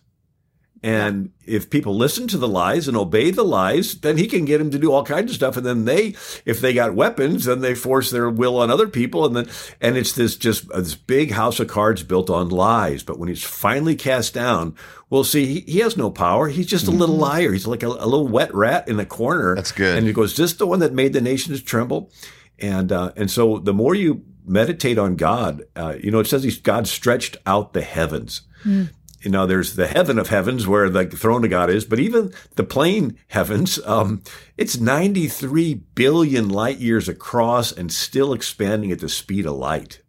[0.80, 4.58] And if people listen to the lies and obey the lies, then he can get
[4.58, 5.56] them to do all kinds of stuff.
[5.56, 6.14] And then they,
[6.44, 9.26] if they got weapons, then they force their will on other people.
[9.26, 9.48] And then,
[9.80, 13.02] and it's this just this big house of cards built on lies.
[13.02, 14.76] But when he's finally cast down,
[15.10, 16.46] we'll see he, he has no power.
[16.48, 17.22] He's just a little mm-hmm.
[17.22, 17.52] liar.
[17.52, 19.56] He's like a, a, little wet rat in the corner.
[19.56, 19.98] That's good.
[19.98, 22.12] And he goes, this the one that made the nations tremble?
[22.60, 26.44] And, uh, and so the more you meditate on God, uh, you know, it says
[26.44, 28.42] he's God stretched out the heavens.
[28.64, 28.90] Mm
[29.22, 32.32] you know, there's the heaven of heavens where the throne of God is, but even
[32.54, 34.22] the plain heavens, um,
[34.56, 40.02] it's 93 billion light years across and still expanding at the speed of light.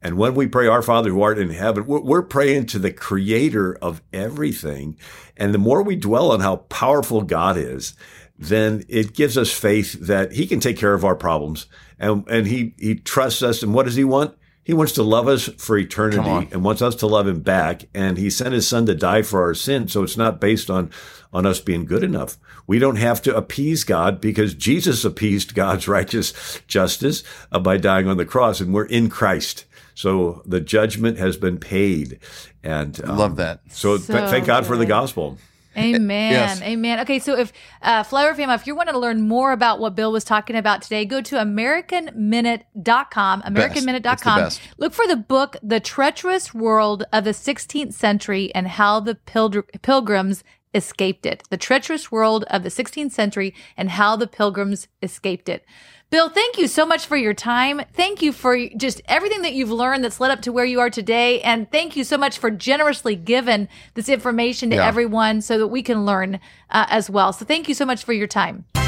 [0.00, 3.74] And when we pray, Our Father who art in heaven, we're praying to the creator
[3.82, 4.96] of everything.
[5.36, 7.94] And the more we dwell on how powerful God is,
[8.38, 11.66] then it gives us faith that he can take care of our problems.
[11.98, 13.62] And, and he, he trusts us.
[13.62, 14.36] And what does he want?
[14.66, 17.84] He wants to love us for eternity and wants us to love him back.
[17.94, 19.86] And he sent his son to die for our sin.
[19.86, 20.90] So it's not based on,
[21.32, 22.36] on us being good enough.
[22.66, 28.08] We don't have to appease God because Jesus appeased God's righteous justice uh, by dying
[28.08, 29.66] on the cross and we're in Christ.
[29.94, 32.18] So the judgment has been paid.
[32.64, 33.60] And um, love that.
[33.70, 34.66] So, so th- thank God good.
[34.66, 35.38] for the gospel.
[35.76, 36.32] Amen.
[36.32, 36.62] Yes.
[36.62, 37.00] Amen.
[37.00, 40.12] Okay, so if uh, Flyover Family, if you want to learn more about what Bill
[40.12, 43.42] was talking about today, go to AmericanMinute.com.
[43.42, 44.50] AmericanMinute.com.
[44.78, 50.44] Look for the book, The Treacherous World of the 16th Century and How the Pilgrims
[50.74, 51.42] Escaped It.
[51.50, 55.64] The Treacherous World of the 16th Century and How the Pilgrims Escaped It.
[56.08, 57.80] Bill, thank you so much for your time.
[57.92, 60.88] Thank you for just everything that you've learned that's led up to where you are
[60.88, 61.42] today.
[61.42, 64.86] And thank you so much for generously giving this information to yeah.
[64.86, 66.38] everyone so that we can learn
[66.70, 67.32] uh, as well.
[67.32, 68.66] So thank you so much for your time.
[68.76, 68.82] All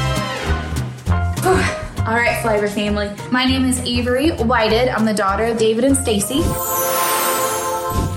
[2.15, 3.13] right, Flyover family.
[3.29, 4.87] My name is Avery Whited.
[4.87, 6.41] I'm the daughter of David and Stacy.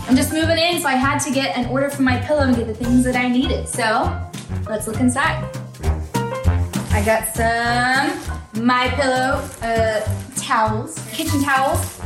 [0.09, 2.55] I'm just moving in, so I had to get an order for my pillow and
[2.55, 3.69] get the things that I needed.
[3.69, 4.17] So
[4.69, 5.51] let's look inside.
[6.93, 10.01] I got some my pillow uh,
[10.37, 12.01] towels, kitchen towels.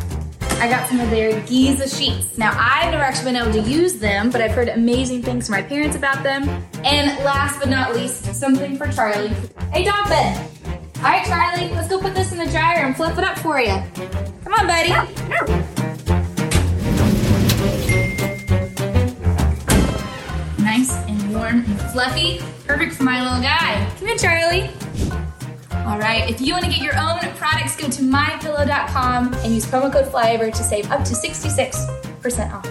[0.59, 2.39] I got some of their Giza sheets.
[2.39, 5.57] Now, I've never actually been able to use them, but I've heard amazing things from
[5.57, 6.49] my parents about them.
[6.85, 9.35] And last but not least, something for Charlie.
[9.73, 10.49] Hey, dog bed.
[10.99, 13.61] All right, Charlie, let's go put this in the dryer and flip it up for
[13.61, 13.77] you.
[14.45, 15.96] Come on, buddy.
[20.77, 22.39] Nice and warm and fluffy.
[22.67, 23.91] Perfect for my little guy.
[23.99, 24.69] Come here, Charlie.
[25.87, 29.65] All right, if you want to get your own products, go to mypillow.com and use
[29.65, 32.67] promo code FLYOVER to save up to 66% off.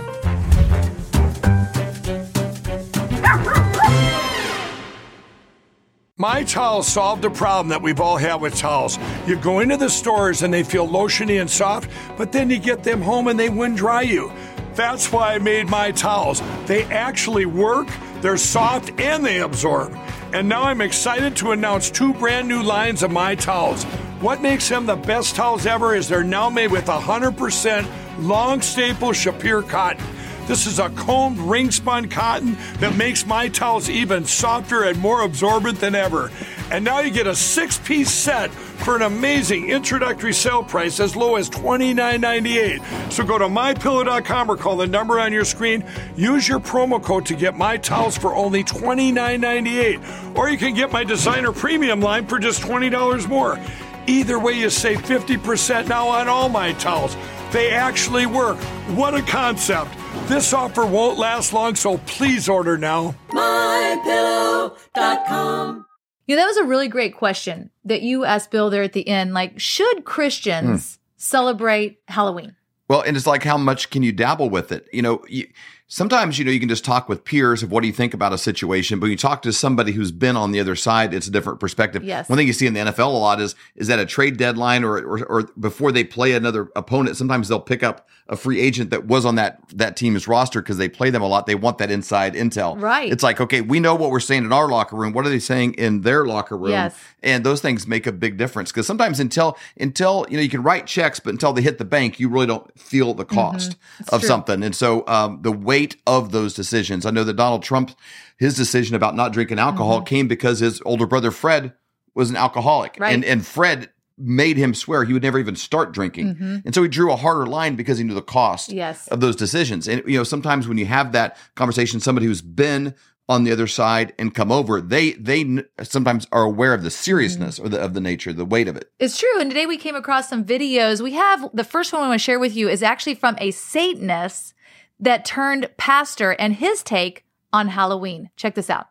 [6.18, 9.00] My Towels solved a problem that we've all had with towels.
[9.26, 12.84] You go into the stores and they feel lotiony and soft, but then you get
[12.84, 14.32] them home and they wind dry you.
[14.76, 16.42] That's why I made my towels.
[16.66, 17.88] They actually work,
[18.20, 19.98] they're soft, and they absorb.
[20.34, 23.86] And now I'm excited to announce two brand new lines of my towels.
[24.20, 27.88] What makes them the best towels ever is they're now made with 100%
[28.20, 30.04] long staple Shapir cotton.
[30.46, 35.22] This is a combed ring spun cotton that makes my towels even softer and more
[35.22, 36.32] absorbent than ever.
[36.72, 41.16] And now you get a six piece set for an amazing introductory sale price as
[41.16, 43.12] low as $29.98.
[43.12, 45.86] So go to mypillow.com or call the number on your screen.
[46.16, 50.38] Use your promo code to get my towels for only $29.98.
[50.38, 53.60] Or you can get my designer premium line for just $20 more.
[54.08, 57.16] Either way, you save 50% now on all my towels.
[57.52, 58.58] They actually work.
[58.98, 59.92] What a concept.
[60.28, 63.16] This offer won't last long, so please order now.
[63.30, 65.85] MyPillow.com.
[66.28, 69.08] You know, that was a really great question that you asked Bill there at the
[69.08, 69.34] end.
[69.34, 70.98] Like, should Christians mm.
[71.18, 72.56] celebrate Halloween?
[72.88, 74.88] Well, and it's like, how much can you dabble with it?
[74.94, 75.48] You know, you,
[75.88, 78.34] sometimes, you know, you can just talk with peers of what do you think about
[78.34, 81.32] a situation, but you talk to somebody who's been on the other side, it's a
[81.32, 82.04] different perspective.
[82.04, 82.28] Yes.
[82.28, 84.84] One thing you see in the NFL a lot is, is that a trade deadline
[84.84, 88.90] or, or, or before they play another opponent, sometimes they'll pick up a free agent
[88.90, 91.46] that was on that, that team's roster because they play them a lot.
[91.46, 92.82] They want that inside intel.
[92.82, 93.12] Right.
[93.12, 95.14] It's like, okay, we know what we're saying in our locker room.
[95.14, 96.72] What are they saying in their locker room?
[96.72, 96.98] Yes.
[97.22, 100.64] And those things make a big difference because sometimes until, until, you know, you can
[100.64, 104.16] write checks, but until they hit the bank, you really don't feel the cost mm-hmm.
[104.16, 104.28] of true.
[104.28, 104.64] something.
[104.64, 107.06] And so, um, the weight of those decisions.
[107.06, 107.92] I know that Donald Trump,
[108.38, 110.06] his decision about not drinking alcohol mm-hmm.
[110.06, 111.74] came because his older brother Fred
[112.14, 113.14] was an alcoholic, right.
[113.14, 116.58] and and Fred made him swear he would never even start drinking, mm-hmm.
[116.66, 119.08] and so he drew a harder line because he knew the cost yes.
[119.10, 119.88] of those decisions.
[119.88, 122.96] And you know, sometimes when you have that conversation, somebody who's been
[123.28, 127.60] on the other side and come over, they they sometimes are aware of the seriousness
[127.60, 127.66] mm.
[127.66, 128.90] or the of the nature, the weight of it.
[129.00, 129.42] It's true.
[129.42, 131.02] And today we came across some videos.
[131.02, 133.52] We have the first one I want to share with you is actually from a
[133.52, 134.55] Satanist
[135.00, 138.30] that turned pastor and his take on Halloween.
[138.36, 138.88] Check this out.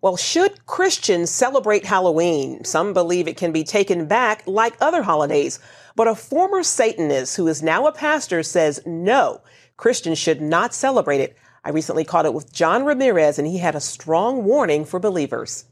[0.00, 2.64] Well, should Christians celebrate Halloween?
[2.64, 5.60] Some believe it can be taken back like other holidays.
[5.94, 9.42] But a former Satanist who is now a pastor says no,
[9.76, 11.36] Christians should not celebrate it.
[11.64, 15.66] I recently caught it with John Ramirez, and he had a strong warning for believers.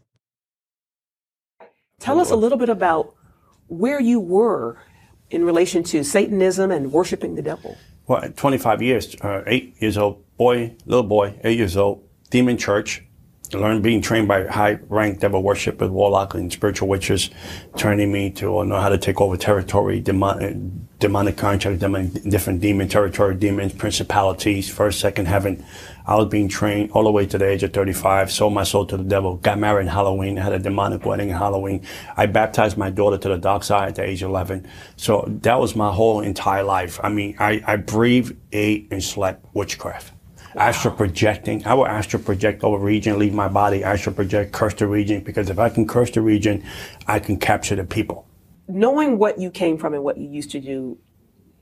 [1.98, 3.14] Tell us a little bit about
[3.66, 4.78] where you were
[5.30, 7.76] in relation to Satanism and worshiping the devil
[8.10, 13.04] well, 25 years, uh, eight years old, boy, little boy, eight years old, demon church,
[13.52, 17.30] learned being trained by high ranked devil worshippers, warlock and spiritual witches,
[17.76, 22.10] turning me to uh, know how to take over territory, demon, uh, demonic contracts, demon,
[22.28, 25.64] different demon territory, demons, principalities, first, second heaven.
[26.06, 28.86] I was being trained all the way to the age of 35, sold my soul
[28.86, 31.84] to the devil, got married in Halloween, had a demonic wedding in Halloween.
[32.16, 34.68] I baptized my daughter to the dark side at the age of 11.
[34.96, 37.00] So that was my whole entire life.
[37.02, 40.12] I mean, I, I breathed, ate, and slept witchcraft.
[40.54, 40.62] Wow.
[40.62, 41.64] Astral projecting.
[41.66, 45.48] I will astral project over region, leave my body, astral project, curse the region, because
[45.48, 46.64] if I can curse the region,
[47.06, 48.26] I can capture the people.
[48.66, 50.98] Knowing what you came from and what you used to do,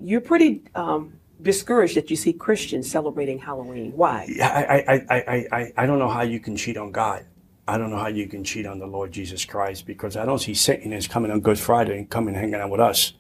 [0.01, 1.13] you're pretty um,
[1.43, 3.93] discouraged that you see Christians celebrating Halloween.
[3.93, 4.27] Why?
[4.29, 7.25] Yeah, I, I, I, I, I don't know how you can cheat on God.
[7.67, 10.39] I don't know how you can cheat on the Lord Jesus Christ because I don't
[10.39, 13.13] see Satan is coming on Good Friday and coming hanging out with us,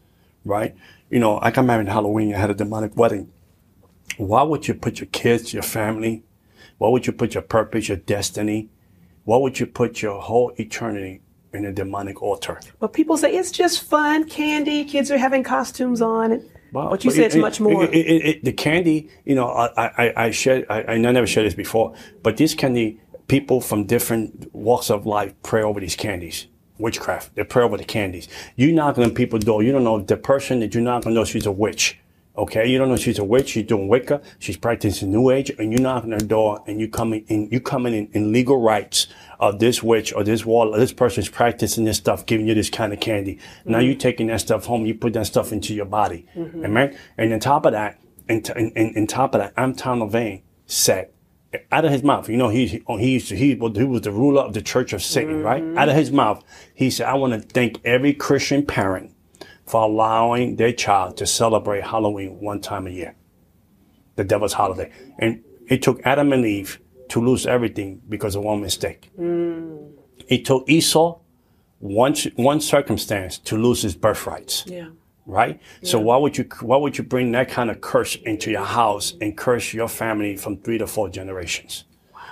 [0.45, 0.75] right?
[1.11, 2.35] You know, I got married in Halloween.
[2.35, 3.31] I had a demonic wedding.
[4.17, 6.25] Why would you put your kids, your family?
[6.79, 8.69] Why would you put your purpose, your destiny?
[9.25, 11.21] Why would you put your whole eternity
[11.53, 12.61] in a demonic altar?
[12.81, 14.85] But people say it's just fun, candy.
[14.85, 16.49] Kids are having costumes on.
[16.73, 17.85] Well, what you said it's much more.
[17.85, 21.55] It, it, the candy, you know, I, I, I shared, I, I never shared this
[21.55, 26.47] before, but this candy, people from different walks of life pray over these candies.
[26.79, 27.35] Witchcraft.
[27.35, 28.29] They pray over the candies.
[28.55, 29.63] You knock on people's door.
[29.63, 31.99] You don't know the person that you knock on know she's a witch.
[32.39, 33.49] Okay, you don't know she's a witch.
[33.51, 34.22] She's doing Wicca.
[34.39, 37.61] She's practicing New Age, and you knock on her door, and you coming in, you
[37.61, 39.09] coming in, in legal rights
[39.41, 42.70] of this witch or this wall, or this person's practicing this stuff, giving you this
[42.70, 43.34] kind of candy.
[43.34, 43.72] Mm-hmm.
[43.72, 46.64] Now you taking that stuff home, you put that stuff into your body, mm-hmm.
[46.64, 46.97] amen.
[47.16, 51.11] And on top of that, and in, top of that, Anton LaVey said
[51.72, 54.43] out of his mouth, you know, he he used to, he, he was the ruler
[54.43, 55.45] of the Church of Satan, mm-hmm.
[55.45, 55.76] right?
[55.76, 59.14] Out of his mouth, he said, "I want to thank every Christian parent."
[59.69, 63.14] For allowing their child to celebrate Halloween one time a year,
[64.16, 64.91] the devil's holiday.
[65.19, 69.11] And it took Adam and Eve to lose everything because of one mistake.
[69.19, 69.93] Mm.
[70.27, 71.19] It took Esau
[71.81, 74.64] one, one circumstance to lose his birthrights.
[74.66, 74.89] Yeah.
[75.27, 75.61] Right?
[75.83, 75.91] Yeah.
[75.91, 79.12] So why would you, why would you bring that kind of curse into your house
[79.21, 81.85] and curse your family from three to four generations?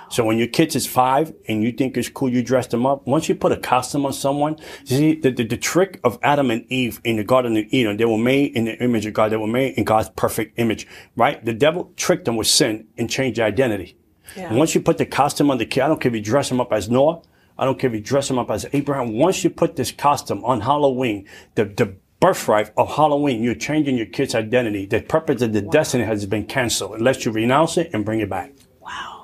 [0.09, 3.05] So when your kids is five and you think it's cool, you dress them up.
[3.05, 6.65] Once you put a costume on someone, see the, the, the trick of Adam and
[6.71, 9.31] Eve in the Garden of Eden, they were made in the image of God.
[9.31, 11.43] They were made in God's perfect image, right?
[11.43, 13.97] The devil tricked them with sin and changed their identity.
[14.35, 14.49] Yeah.
[14.49, 16.49] And once you put the costume on the kid, I don't care if you dress
[16.49, 17.21] them up as Noah.
[17.57, 19.13] I don't care if you dress them up as Abraham.
[19.13, 24.05] Once you put this costume on Halloween, the, the birthright of Halloween, you're changing your
[24.05, 24.85] kid's identity.
[24.85, 25.71] The purpose of the wow.
[25.71, 28.53] destiny has been canceled unless you renounce it and bring it back.
[28.79, 29.16] Wow.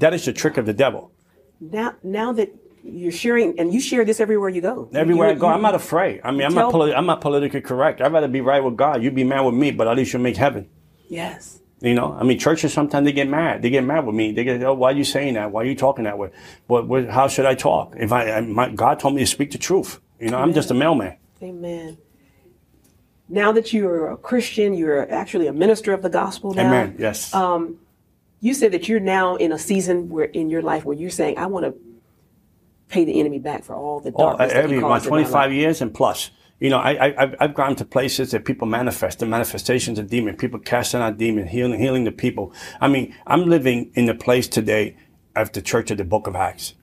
[0.00, 1.12] That is the trick of the devil.
[1.60, 4.88] Now, now that you're sharing, and you share this everywhere you go.
[4.94, 6.22] Everywhere you, I go, you, I'm not afraid.
[6.24, 8.00] I mean, I'm not, I'm not politically correct.
[8.00, 9.02] I'd rather be right with God.
[9.02, 10.68] You'd be mad with me, but at least you'll make heaven.
[11.08, 11.60] Yes.
[11.82, 13.62] You know, I mean, churches sometimes they get mad.
[13.62, 14.32] They get mad with me.
[14.32, 15.50] They get, oh, why are you saying that?
[15.50, 16.30] Why are you talking that way?
[16.66, 17.94] What, what how should I talk?
[17.96, 19.98] If I, I my, God told me to speak the truth.
[20.18, 20.48] You know, Amen.
[20.48, 21.16] I'm just a mailman.
[21.42, 21.96] Amen.
[23.30, 26.66] Now that you are a Christian, you're actually a minister of the gospel now.
[26.66, 26.96] Amen.
[26.98, 27.32] Yes.
[27.32, 27.78] Um,
[28.40, 31.38] you said that you're now in a season where in your life where you're saying,
[31.38, 31.74] I want to
[32.88, 34.52] pay the enemy back for all the oh, darkness.
[34.54, 36.30] Oh, every, my 25 years and plus.
[36.58, 40.36] You know, I, I, I've gone to places that people manifest, the manifestations of demon,
[40.36, 42.52] people casting out demon, healing, healing the people.
[42.82, 44.96] I mean, I'm living in the place today
[45.36, 46.74] of the church of the book of Acts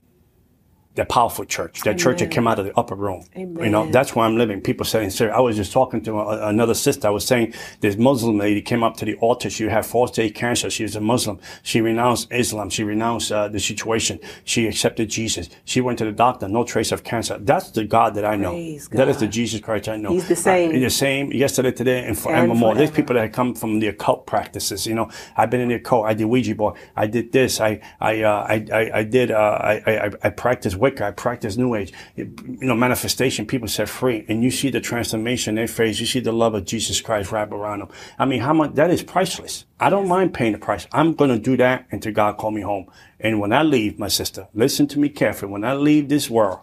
[0.98, 1.98] the powerful church, that Amen.
[2.00, 3.24] church that came out of the upper room.
[3.38, 3.64] Amen.
[3.64, 4.62] You know, that's where I'm living.
[4.62, 7.08] People saying, sir, I was just talking to a, another sister.
[7.08, 9.50] I was saying this Muslim lady came up to the altar.
[9.50, 10.72] She had fourth stage cancer.
[10.72, 11.40] She was a Muslim.
[11.62, 12.72] She renounced Islam.
[12.72, 14.20] She renounced uh, the situation.
[14.44, 15.50] She accepted Jesus.
[15.66, 16.48] She went to the doctor.
[16.48, 17.38] No trace of cancer.
[17.40, 18.54] That's the God that I know.
[18.92, 20.10] That is the Jesus Christ I know.
[20.10, 20.76] He's the same.
[20.76, 22.74] Uh, the same yesterday, today, and forevermore.
[22.74, 24.88] There's people that come from the occult practices.
[24.88, 26.08] You know, I've been in the occult.
[26.08, 26.76] I did Ouija board.
[26.96, 27.62] I did this.
[27.62, 31.76] I, I, uh, I, I, I, did, uh, I, I, I practiced I practice New
[31.76, 31.94] Age.
[32.16, 36.00] you know, manifestation, people set free, and you see the transformation in their face.
[36.00, 37.90] You see the love of Jesus Christ wrap around them.
[38.18, 39.66] I mean, how much that is priceless.
[39.80, 40.88] I don't mind paying the price.
[40.92, 42.90] I'm going to do that until God call me home.
[43.20, 45.52] And when I leave, my sister, listen to me carefully.
[45.52, 46.60] When I leave this world,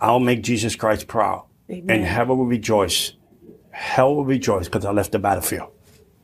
[0.00, 1.84] I'll make Jesus Christ proud, Amen.
[1.88, 3.12] and heaven will rejoice.
[3.70, 5.70] Hell will rejoice because I left the battlefield.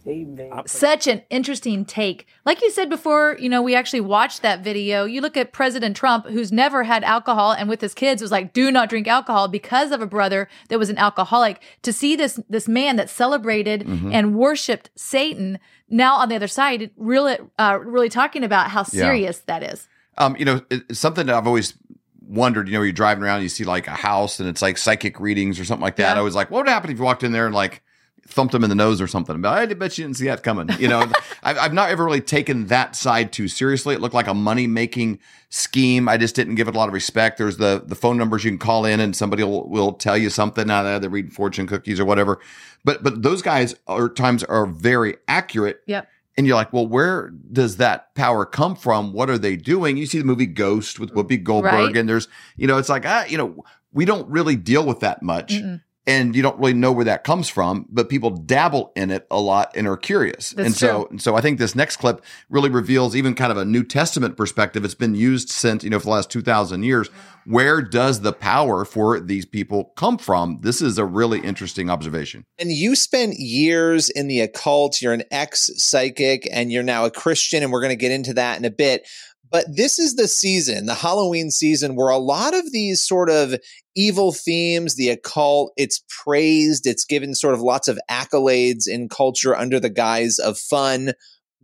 [0.06, 0.50] Amen.
[0.66, 2.26] Such an interesting take.
[2.44, 5.04] Like you said before, you know, we actually watched that video.
[5.04, 8.52] You look at President Trump, who's never had alcohol and with his kids was like,
[8.52, 11.62] do not drink alcohol because of a brother that was an alcoholic.
[11.82, 14.12] To see this, this man that celebrated mm-hmm.
[14.12, 19.42] and worshiped Satan now on the other side, really, uh, really talking about how serious
[19.46, 19.60] yeah.
[19.60, 19.88] that is.
[20.18, 21.74] Um, you know, it's something that I've always
[22.20, 25.20] wondered, you know, you're driving around, you see like a house and it's like psychic
[25.20, 26.14] readings or something like that.
[26.14, 26.20] Yeah.
[26.20, 27.82] I was like, what would happen if you walked in there and like,
[28.26, 29.40] thumped him in the nose or something.
[29.40, 30.68] But I bet you didn't see that coming.
[30.78, 31.00] You know,
[31.42, 33.94] I've, I've not ever really taken that side too seriously.
[33.94, 35.18] It looked like a money making
[35.48, 36.08] scheme.
[36.08, 37.38] I just didn't give it a lot of respect.
[37.38, 40.30] There's the the phone numbers you can call in and somebody will, will tell you
[40.30, 40.66] something.
[40.66, 42.40] Now uh, they read fortune cookies or whatever.
[42.84, 45.80] But but those guys are times are very accurate.
[45.86, 46.08] Yep.
[46.34, 49.12] And you're like, well, where does that power come from?
[49.12, 49.98] What are they doing?
[49.98, 51.96] You see the movie Ghost with Whoopi Goldberg, right.
[51.96, 53.62] and there's, you know, it's like, ah, you know,
[53.92, 55.52] we don't really deal with that much.
[55.52, 59.26] Mm-mm and you don't really know where that comes from, but people dabble in it
[59.30, 60.50] a lot and are curious.
[60.50, 63.58] That's and so, and so I think this next clip really reveals even kind of
[63.58, 64.84] a New Testament perspective.
[64.84, 67.08] It's been used since, you know, for the last 2000 years.
[67.44, 70.58] Where does the power for these people come from?
[70.62, 72.44] This is a really interesting observation.
[72.58, 75.02] And you spent years in the occult.
[75.02, 77.62] You're an ex psychic and you're now a Christian.
[77.62, 79.08] And we're going to get into that in a bit.
[79.52, 83.54] But this is the season, the Halloween season, where a lot of these sort of
[83.94, 89.54] evil themes, the occult, it's praised, it's given sort of lots of accolades in culture
[89.54, 91.12] under the guise of fun.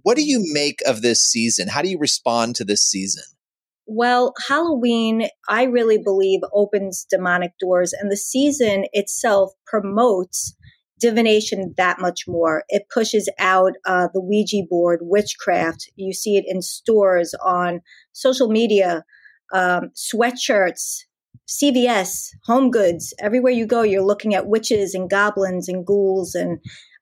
[0.02, 1.66] What do you make of this season?
[1.66, 3.24] How do you respond to this season?
[3.86, 10.54] Well, Halloween, I really believe, opens demonic doors, and the season itself promotes
[10.98, 12.64] divination that much more.
[12.68, 15.90] It pushes out uh, the Ouija board, witchcraft.
[15.96, 17.80] You see it in stores, on
[18.12, 19.04] social media,
[19.52, 21.04] um, sweatshirts,
[21.48, 23.14] CVS, Home Goods.
[23.20, 26.58] Everywhere you go, you're looking at witches and goblins and ghouls and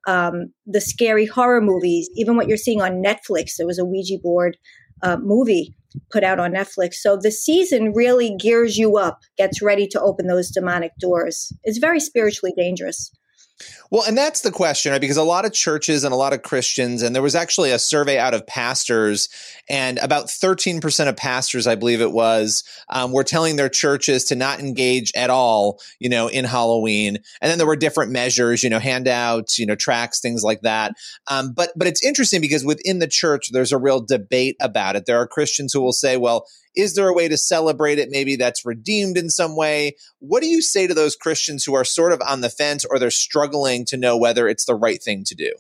[0.07, 2.09] um, the scary horror movies.
[2.15, 4.57] Even what you're seeing on Netflix, there was a Ouija board
[5.03, 5.75] uh, movie
[6.11, 6.95] put out on Netflix.
[6.95, 11.53] So the season really gears you up, gets ready to open those demonic doors.
[11.65, 13.11] It's very spiritually dangerous.
[13.91, 15.01] Well, and that's the question, right?
[15.01, 17.79] Because a lot of churches and a lot of Christians, and there was actually a
[17.79, 19.29] survey out of pastors,
[19.69, 24.35] and about 13% of pastors, I believe it was, um, were telling their churches to
[24.35, 27.17] not engage at all, you know, in Halloween.
[27.41, 30.93] And then there were different measures, you know, handouts, you know, tracks, things like that.
[31.29, 35.07] Um, but but it's interesting because within the church, there's a real debate about it.
[35.07, 36.47] There are Christians who will say, well,
[36.77, 38.11] is there a way to celebrate it?
[38.11, 39.97] Maybe that's redeemed in some way.
[40.19, 42.99] What do you say to those Christians who are sort of on the fence or
[42.99, 45.53] they're struggling to know whether it's the right thing to do?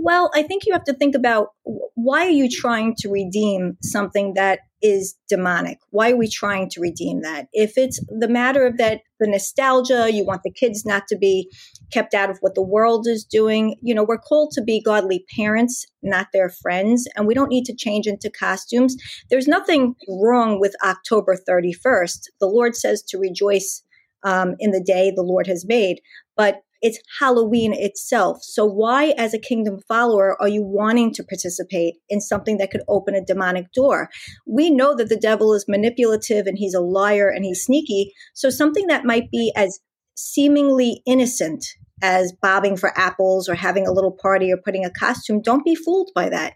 [0.00, 4.34] Well, I think you have to think about why are you trying to redeem something
[4.34, 5.78] that is demonic?
[5.90, 7.48] Why are we trying to redeem that?
[7.52, 11.50] If it's the matter of that, the nostalgia, you want the kids not to be
[11.92, 13.74] kept out of what the world is doing.
[13.82, 17.64] You know, we're called to be godly parents, not their friends, and we don't need
[17.64, 18.96] to change into costumes.
[19.30, 22.20] There's nothing wrong with October 31st.
[22.38, 23.82] The Lord says to rejoice
[24.22, 26.00] um, in the day the Lord has made.
[26.36, 28.38] But it's Halloween itself.
[28.42, 32.82] So why, as a kingdom follower, are you wanting to participate in something that could
[32.88, 34.10] open a demonic door?
[34.46, 38.12] We know that the devil is manipulative and he's a liar and he's sneaky.
[38.34, 39.80] So something that might be as
[40.14, 41.64] seemingly innocent
[42.02, 45.74] as bobbing for apples or having a little party or putting a costume, don't be
[45.74, 46.54] fooled by that.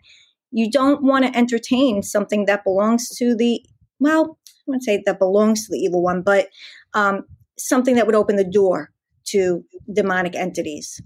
[0.53, 3.64] You don't want to entertain something that belongs to the,
[3.99, 6.49] well, I wouldn't say that belongs to the evil one, but
[6.95, 7.23] um,
[7.59, 8.93] something that would open the door
[9.27, 11.01] to demonic entities.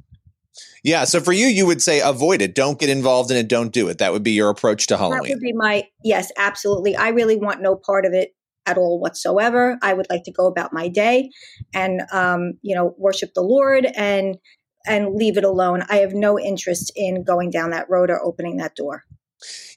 [0.82, 1.04] Yeah.
[1.04, 2.54] So for you, you would say avoid it.
[2.54, 3.48] Don't get involved in it.
[3.48, 3.98] Don't do it.
[3.98, 5.22] That would be your approach to Halloween.
[5.22, 6.96] That would be my, yes, absolutely.
[6.96, 9.78] I really want no part of it at all whatsoever.
[9.82, 11.30] I would like to go about my day
[11.74, 14.38] and, um, you know, worship the Lord and,
[14.86, 15.82] and leave it alone.
[15.90, 19.02] I have no interest in going down that road or opening that door.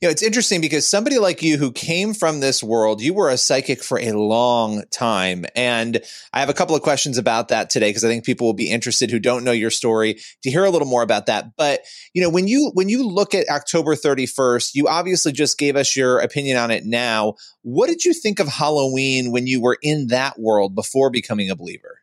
[0.01, 3.29] You know, it's interesting because somebody like you who came from this world, you were
[3.29, 5.45] a psychic for a long time.
[5.55, 6.01] And
[6.33, 8.71] I have a couple of questions about that today because I think people will be
[8.71, 11.57] interested who don't know your story to hear a little more about that.
[11.57, 11.81] But,
[12.13, 15.95] you know, when you when you look at October 31st, you obviously just gave us
[15.95, 17.35] your opinion on it now.
[17.61, 21.55] What did you think of Halloween when you were in that world before becoming a
[21.55, 21.98] believer?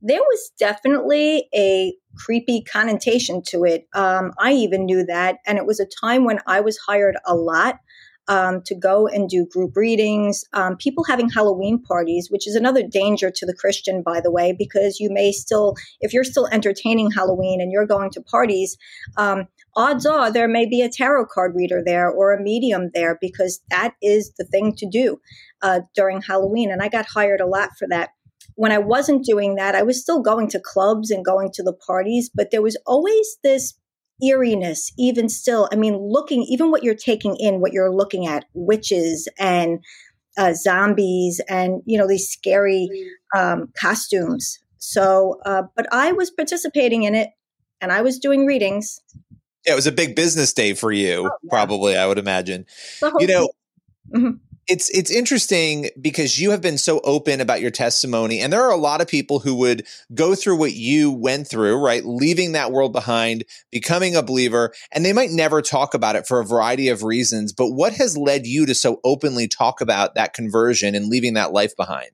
[0.00, 3.86] There was definitely a creepy connotation to it.
[3.94, 5.38] Um, I even knew that.
[5.46, 7.78] And it was a time when I was hired a lot
[8.28, 12.82] um, to go and do group readings, um, people having Halloween parties, which is another
[12.86, 17.10] danger to the Christian, by the way, because you may still, if you're still entertaining
[17.10, 18.76] Halloween and you're going to parties,
[19.16, 23.16] um, odds are there may be a tarot card reader there or a medium there
[23.20, 25.18] because that is the thing to do
[25.62, 26.70] uh, during Halloween.
[26.70, 28.10] And I got hired a lot for that
[28.58, 31.72] when I wasn't doing that, I was still going to clubs and going to the
[31.72, 33.74] parties, but there was always this
[34.20, 35.68] eeriness, even still.
[35.72, 39.78] I mean, looking, even what you're taking in, what you're looking at, witches and
[40.36, 42.88] uh, zombies and, you know, these scary
[43.36, 44.58] um, costumes.
[44.78, 47.30] So, uh, but I was participating in it
[47.80, 48.98] and I was doing readings.
[49.68, 51.48] Yeah, it was a big business day for you, oh, yeah.
[51.48, 52.66] probably, I would imagine.
[53.20, 53.50] You know,
[54.12, 54.30] mm-hmm
[54.68, 58.70] it's it's interesting because you have been so open about your testimony and there are
[58.70, 62.04] a lot of people who would go through what you went through right?
[62.04, 66.40] Leaving that world behind becoming a believer and they might never talk about it for
[66.40, 70.34] a variety of reasons but what has led you to so openly talk about that
[70.34, 72.10] conversion and leaving that life behind?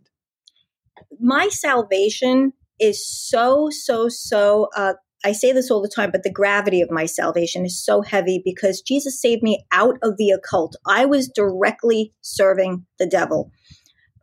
[1.21, 4.95] My salvation is so so so uh,
[5.25, 8.43] I say this all the time, but the gravity of my salvation is so heavy
[8.45, 10.77] because Jesus saved me out of the occult.
[10.87, 13.51] I was directly serving the devil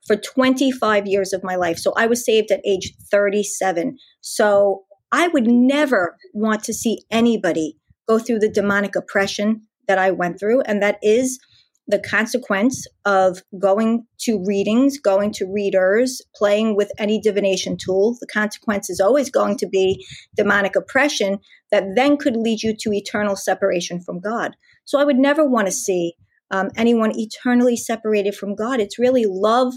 [0.06, 1.78] for 25 years of my life.
[1.78, 3.98] So I was saved at age 37.
[4.22, 7.78] So I would never want to see anybody
[8.08, 10.62] go through the demonic oppression that I went through.
[10.62, 11.40] And that is
[11.88, 18.18] the consequence of going to readings, going to readers, playing with any divination tool.
[18.20, 20.06] The consequence is always going to be
[20.36, 21.40] demonic oppression
[21.72, 24.56] that then could lead you to eternal separation from God.
[24.86, 26.14] So I would never want to see
[26.52, 28.80] um, anyone eternally separated from God.
[28.80, 29.74] It's really love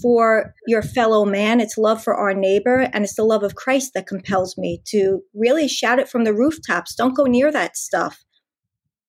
[0.00, 3.92] for your fellow man, it's love for our neighbor, and it's the love of Christ
[3.94, 6.94] that compels me to really shout it from the rooftops.
[6.94, 8.24] Don't go near that stuff.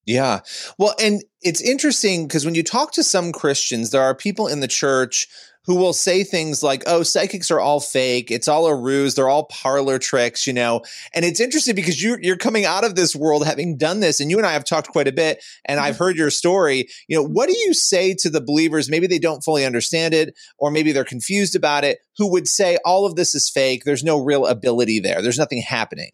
[0.05, 0.41] Yeah.
[0.77, 4.59] Well, and it's interesting because when you talk to some Christians, there are people in
[4.59, 5.27] the church
[5.65, 8.29] who will say things like, oh, psychics are all fake.
[8.29, 9.15] It's all a ruse.
[9.15, 10.81] They're all parlor tricks, you know?
[11.13, 14.19] And it's interesting because you're, you're coming out of this world having done this.
[14.19, 16.03] And you and I have talked quite a bit and I've mm-hmm.
[16.03, 16.89] heard your story.
[17.07, 18.89] You know, what do you say to the believers?
[18.89, 22.77] Maybe they don't fully understand it or maybe they're confused about it, who would say
[22.83, 23.83] all of this is fake.
[23.85, 25.21] There's no real ability there.
[25.21, 26.11] There's nothing happening.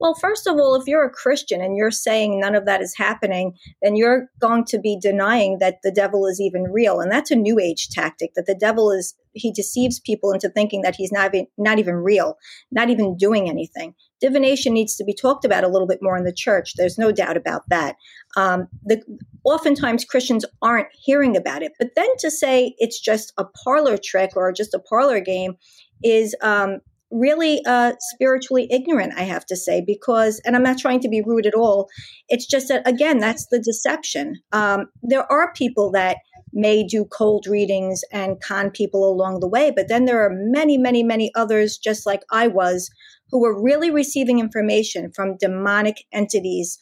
[0.00, 2.96] Well, first of all, if you're a Christian and you're saying none of that is
[2.96, 7.00] happening, then you're going to be denying that the devil is even real.
[7.00, 10.82] And that's a new age tactic that the devil is, he deceives people into thinking
[10.82, 12.38] that he's not even, not even real,
[12.70, 13.94] not even doing anything.
[14.20, 16.74] Divination needs to be talked about a little bit more in the church.
[16.76, 17.96] There's no doubt about that.
[18.36, 19.02] Um, the,
[19.44, 21.72] oftentimes Christians aren't hearing about it.
[21.78, 25.56] But then to say it's just a parlor trick or just a parlor game
[26.02, 26.78] is um,
[27.10, 31.22] really uh, spiritually ignorant, I have to say, because, and I'm not trying to be
[31.24, 31.88] rude at all.
[32.28, 34.40] It's just that, again, that's the deception.
[34.52, 36.18] Um, there are people that
[36.52, 40.78] may do cold readings and con people along the way, but then there are many,
[40.78, 42.90] many, many others, just like I was,
[43.30, 46.78] who were really receiving information from demonic entities.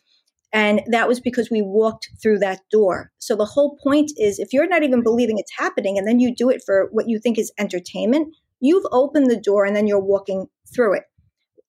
[0.53, 3.11] And that was because we walked through that door.
[3.19, 6.35] So the whole point is if you're not even believing it's happening and then you
[6.35, 10.01] do it for what you think is entertainment, you've opened the door and then you're
[10.01, 11.05] walking through it.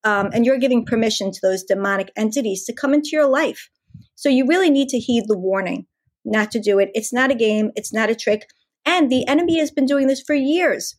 [0.04, 3.70] Um, and you're giving permission to those demonic entities to come into your life.
[4.16, 5.86] So you really need to heed the warning
[6.24, 6.90] not to do it.
[6.94, 8.48] It's not a game, it's not a trick.
[8.86, 10.96] And the enemy has been doing this for years.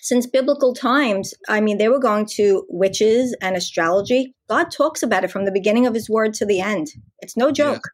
[0.00, 4.34] since biblical times, I mean, they were going to witches and astrology.
[4.50, 6.88] God talks about it from the beginning of his word to the end.
[7.20, 7.88] It's no joke.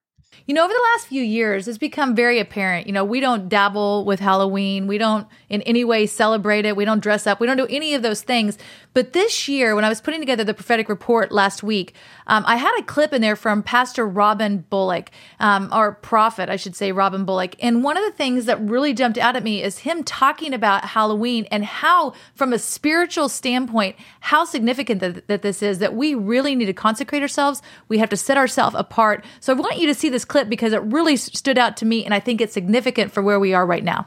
[0.46, 2.88] You know, over the last few years, it's become very apparent.
[2.88, 4.88] You know, we don't dabble with Halloween.
[4.88, 6.74] We don't in any way celebrate it.
[6.74, 7.38] We don't dress up.
[7.38, 8.58] We don't do any of those things.
[8.92, 11.94] But this year, when I was putting together the prophetic report last week,
[12.26, 16.56] um, I had a clip in there from Pastor Robin Bullock, um, or prophet, I
[16.56, 17.54] should say, Robin Bullock.
[17.60, 20.84] And one of the things that really jumped out at me is him talking about
[20.84, 26.14] Halloween and how, from a spiritual standpoint, how significant that, that this is, that we
[26.14, 27.62] really need to consecrate ourselves.
[27.88, 29.24] We have to set ourselves apart.
[29.38, 32.04] So I want you to see this clip because it really stood out to me,
[32.04, 34.06] and I think it's significant for where we are right now.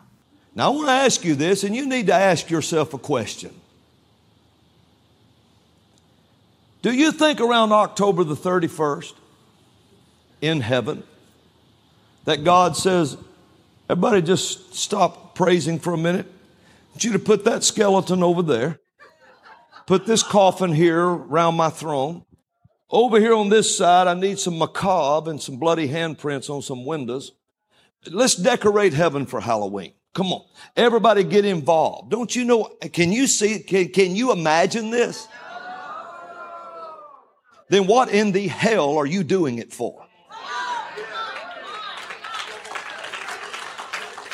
[0.56, 3.54] Now, I want to ask you this, and you need to ask yourself a question.
[6.84, 9.14] Do you think around October the 31st
[10.42, 11.04] in heaven
[12.26, 13.18] that God says,
[13.90, 16.26] everybody just stop praising for a minute?
[16.28, 18.80] I want you to put that skeleton over there,
[19.88, 22.26] put this coffin here around my throne.
[22.90, 26.86] Over here on this side, I need some macabre and some bloody handprints on some
[26.86, 27.32] windows.
[28.10, 29.94] Let's decorate heaven for Halloween.
[30.14, 30.46] Come on.
[30.76, 32.12] Everybody get involved.
[32.12, 32.66] Don't you know?
[32.92, 33.60] Can you see?
[33.60, 35.28] Can, can you imagine this?
[37.70, 40.06] then what in the hell are you doing it for?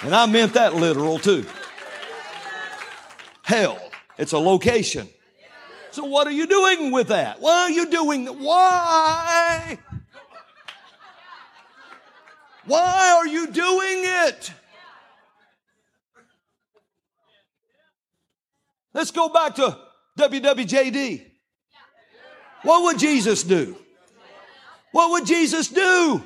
[0.02, 1.46] And I meant that literal too.
[3.44, 3.80] Hell,
[4.18, 5.10] it's a location.
[5.92, 7.42] So what are you doing with that?
[7.42, 8.36] Why are you doing that?
[8.38, 9.80] why?
[12.66, 14.54] Why are you doing it?
[18.94, 19.78] Let's go back to
[20.20, 21.26] WWJD.
[22.64, 23.76] What would Jesus do?
[24.92, 26.24] What would Jesus do?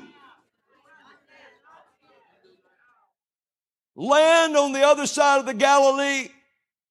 [3.96, 6.30] Land on the other side of the Galilee,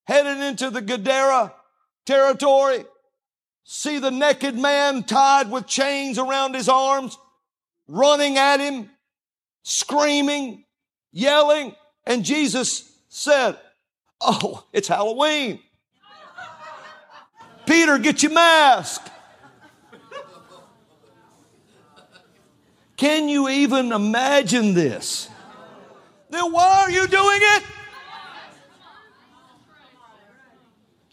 [0.05, 1.53] headed into the Gadara
[2.05, 2.85] territory,
[3.65, 7.17] see the naked man tied with chains around his arms,
[7.87, 8.91] running at him,
[9.63, 10.65] screaming,
[11.13, 11.75] yelling,
[12.07, 13.57] and Jesus said,
[14.21, 15.61] Oh, it's Halloween.
[17.67, 19.03] Peter, get your mask.
[22.97, 25.29] Can you even imagine this?
[26.31, 27.65] Then why are you doing it?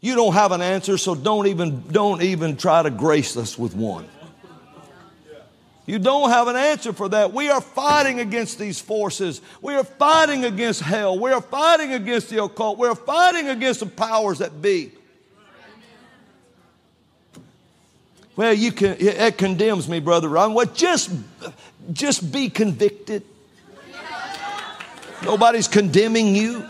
[0.02, 3.76] You don't have an answer, so don't even, don't even try to grace us with
[3.76, 4.08] one.
[5.86, 7.34] You don't have an answer for that.
[7.34, 9.42] We are fighting against these forces.
[9.60, 11.18] We are fighting against hell.
[11.18, 12.78] We are fighting against the occult.
[12.78, 14.92] We are fighting against the powers that be.
[18.36, 20.54] Well, you can, it condemns me, Brother Ron.
[20.54, 21.12] Well, just,
[21.92, 23.24] just be convicted.
[25.24, 26.70] Nobody's condemning you.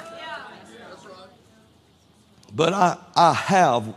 [2.60, 3.96] But I, I have,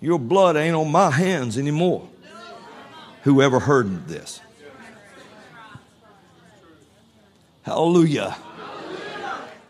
[0.00, 2.08] your blood ain't on my hands anymore.
[3.24, 4.40] Whoever heard this?
[7.62, 8.36] Hallelujah.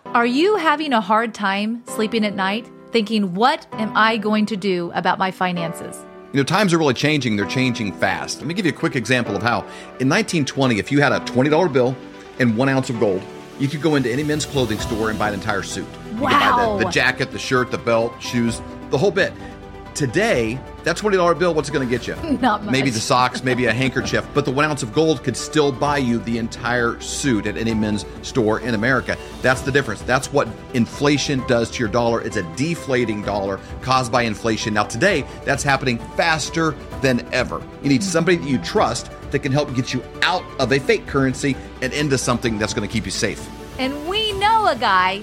[0.05, 4.59] Are you having a hard time sleeping at night, thinking, what am I going to
[4.59, 5.97] do about my finances?
[6.35, 7.37] You know, times are really changing.
[7.37, 8.41] They're changing fast.
[8.41, 9.61] Let me give you a quick example of how.
[10.01, 11.97] In 1920, if you had a $20 bill
[12.41, 13.23] and one ounce of gold,
[13.61, 15.87] you could go into any men's clothing store and buy an entire suit.
[16.15, 16.79] Wow.
[16.79, 19.33] the, the jacket, the shirt, the belt, shoes, the whole bit.
[19.95, 22.15] Today, that $20 bill, what's it going to get you?
[22.41, 22.73] Not much.
[22.73, 25.99] Maybe the socks, maybe a handkerchief, but the one ounce of gold could still buy
[25.99, 29.19] you the entire suit at any men's store in America.
[29.43, 30.01] That's the difference.
[30.03, 32.23] That's what inflation does to your dollar.
[32.23, 34.73] It's a deflating dollar caused by inflation.
[34.73, 36.71] Now, today, that's happening faster
[37.03, 37.61] than ever.
[37.83, 41.07] You need somebody that you trust that can help get you out of a fake
[41.07, 43.49] currency and into something that's going to keep you safe.
[43.79, 45.23] And we know a guy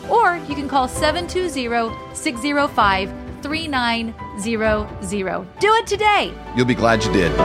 [0.11, 5.59] or you can call 720 605 3900.
[5.59, 6.33] Do it today.
[6.55, 7.35] You'll be glad you did.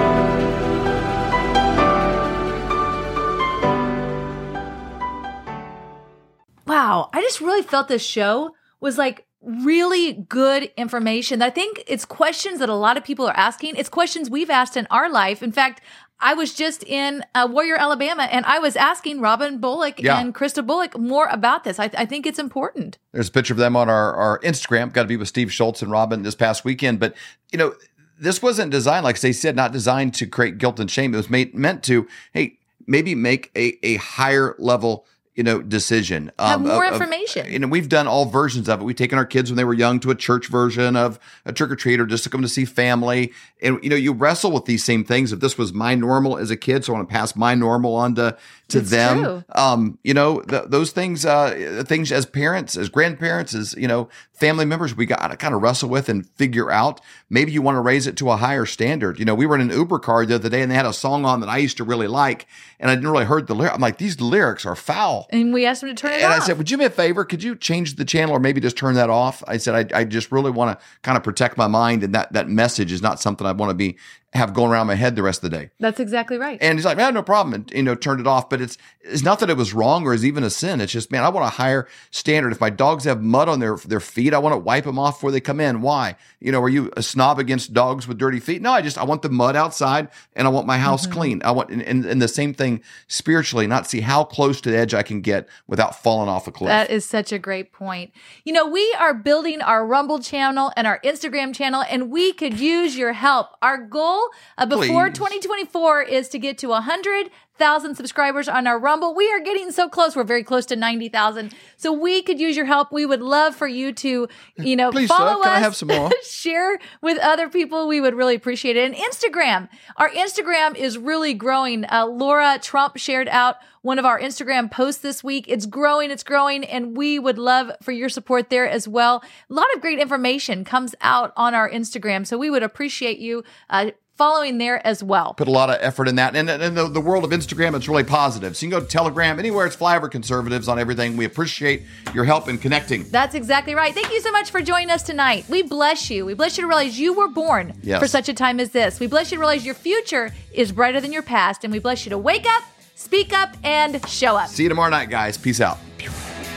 [6.67, 11.41] Wow, I just really felt this show was like really good information.
[11.41, 13.77] I think it's questions that a lot of people are asking.
[13.77, 15.43] It's questions we've asked in our life.
[15.43, 15.81] In fact,
[16.19, 20.19] I was just in uh, Warrior, Alabama, and I was asking Robin Bullock Yeah.
[20.19, 21.79] and Krista Bullock more about this.
[21.79, 22.97] I, I think it's important.
[23.13, 24.93] There's a picture of them on our, our Instagram.
[24.93, 27.01] Got to be with Steve Schultz and Robin this past weekend.
[27.01, 27.15] But,
[27.53, 27.75] you know,
[28.19, 31.13] this wasn't designed, like they said, not designed to create guilt and shame.
[31.13, 35.05] It was made, meant to, hey, maybe make a, a higher level,
[35.35, 36.33] you know, decision.
[36.39, 37.53] Have more of- of- information.
[37.53, 38.85] you know, we've done all versions of it.
[38.85, 41.71] We've taken our kids when they were young to a church version of a trick
[41.71, 43.35] or treat or just to come to see family.
[43.63, 45.33] And, you know, you wrestle with these same things.
[45.33, 47.95] If this was my normal as a kid, so I want to pass my normal
[47.95, 48.37] on to,
[48.69, 49.23] to It's them.
[49.23, 49.45] true.
[49.55, 54.11] Um, you know, th- those things, uh, things as parents, as grandparents, as, you know,
[54.35, 57.01] family members, we got to kind of wrestle with and figure out.
[57.31, 59.19] Maybe you want to raise it to a higher standard.
[59.19, 60.93] You know, we were in an Uber car the other day and they had a
[60.93, 62.47] song on that I used to really like
[62.79, 63.73] and I didn't really heard the lyric.
[63.73, 65.27] I'm like, these lyrics are foul.
[65.31, 66.43] And we asked them to turn it And off.
[66.43, 67.25] I said, "Would you do me a favor?
[67.25, 70.05] Could you change the channel or maybe just turn that off?" I said, "I, I
[70.05, 73.19] just really want to kind of protect my mind, and that that message is not
[73.19, 73.97] something I want to be
[74.37, 76.59] have going around my head the rest of the day." That's exactly right.
[76.61, 78.49] And he's like, "Man, no problem," and you know, turned it off.
[78.49, 80.81] But it's it's not that it was wrong or is even a sin.
[80.81, 82.53] It's just, man, I want a higher standard.
[82.53, 85.17] If my dogs have mud on their their feet, I want to wipe them off
[85.17, 85.83] before they come in.
[85.83, 86.17] Why?
[86.41, 88.63] You know, are you a snob against dogs with dirty feet?
[88.63, 91.13] No, I just I want the mud outside, and I want my house mm-hmm.
[91.13, 91.43] clean.
[91.45, 94.77] I want and, and, and the same thing spiritually, not see how close to the
[94.77, 96.69] edge I can get without falling off a cliff.
[96.69, 98.13] That is such a great point.
[98.45, 102.59] You know, we are building our Rumble channel and our Instagram channel, and we could
[102.59, 103.49] use your help.
[103.63, 104.26] Our goal
[104.59, 105.19] uh, before Please.
[105.19, 109.15] 2024 is to get to 100,000 subscribers on our Rumble.
[109.15, 110.17] We are getting so close.
[110.17, 111.55] We're very close to 90,000.
[111.77, 112.93] So we could use your help.
[112.93, 115.89] We would love for you to, you know, Please, sir, follow I us, have some
[115.89, 116.11] more?
[116.25, 117.89] share with other people.
[117.89, 118.85] We would really appreciate it.
[118.85, 121.85] And Instagram, our Instagram is really growing.
[121.85, 123.57] Uh, Laura Trump shared out
[123.87, 125.45] one of our Instagram posts this week.
[125.47, 129.23] It's growing, it's growing, and we would love for your support there as well.
[129.49, 133.45] A lot of great information comes out on our Instagram, so we would appreciate you
[133.71, 135.35] uh, following there as well.
[135.35, 136.35] put a lot of effort in that.
[136.35, 138.57] And in the, the world of Instagram, it's really positive.
[138.57, 141.17] So you can go to Telegram, anywhere it's Flyover Conservatives on everything.
[141.17, 141.83] We appreciate
[142.15, 143.05] your help in connecting.
[143.11, 143.93] That's exactly right.
[143.95, 145.45] Thank you so much for joining us tonight.
[145.49, 146.25] We bless you.
[146.25, 148.01] We bless you to realize you were born Yes.
[148.01, 148.99] for such a time as this.
[149.01, 151.63] We bless you to realize your future is brighter than your past.
[151.65, 152.63] And we bless you to wake up,
[152.95, 154.49] speak up, and show up.
[154.49, 155.37] See you tomorrow night, guys.
[155.37, 155.79] Peace out.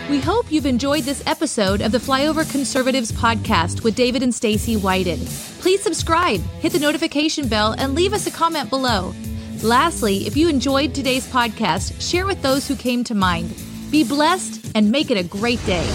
[0.10, 4.76] We hope you've enjoyed this episode of the Flyover Conservatives podcast with David and Stacy
[4.76, 5.20] Whited.
[5.60, 9.14] Please subscribe, hit the notification bell, and leave us a comment below.
[9.62, 13.54] Lastly, if you enjoyed today's podcast, share with those who came to mind.
[13.92, 15.86] Be blessed and make it a great day.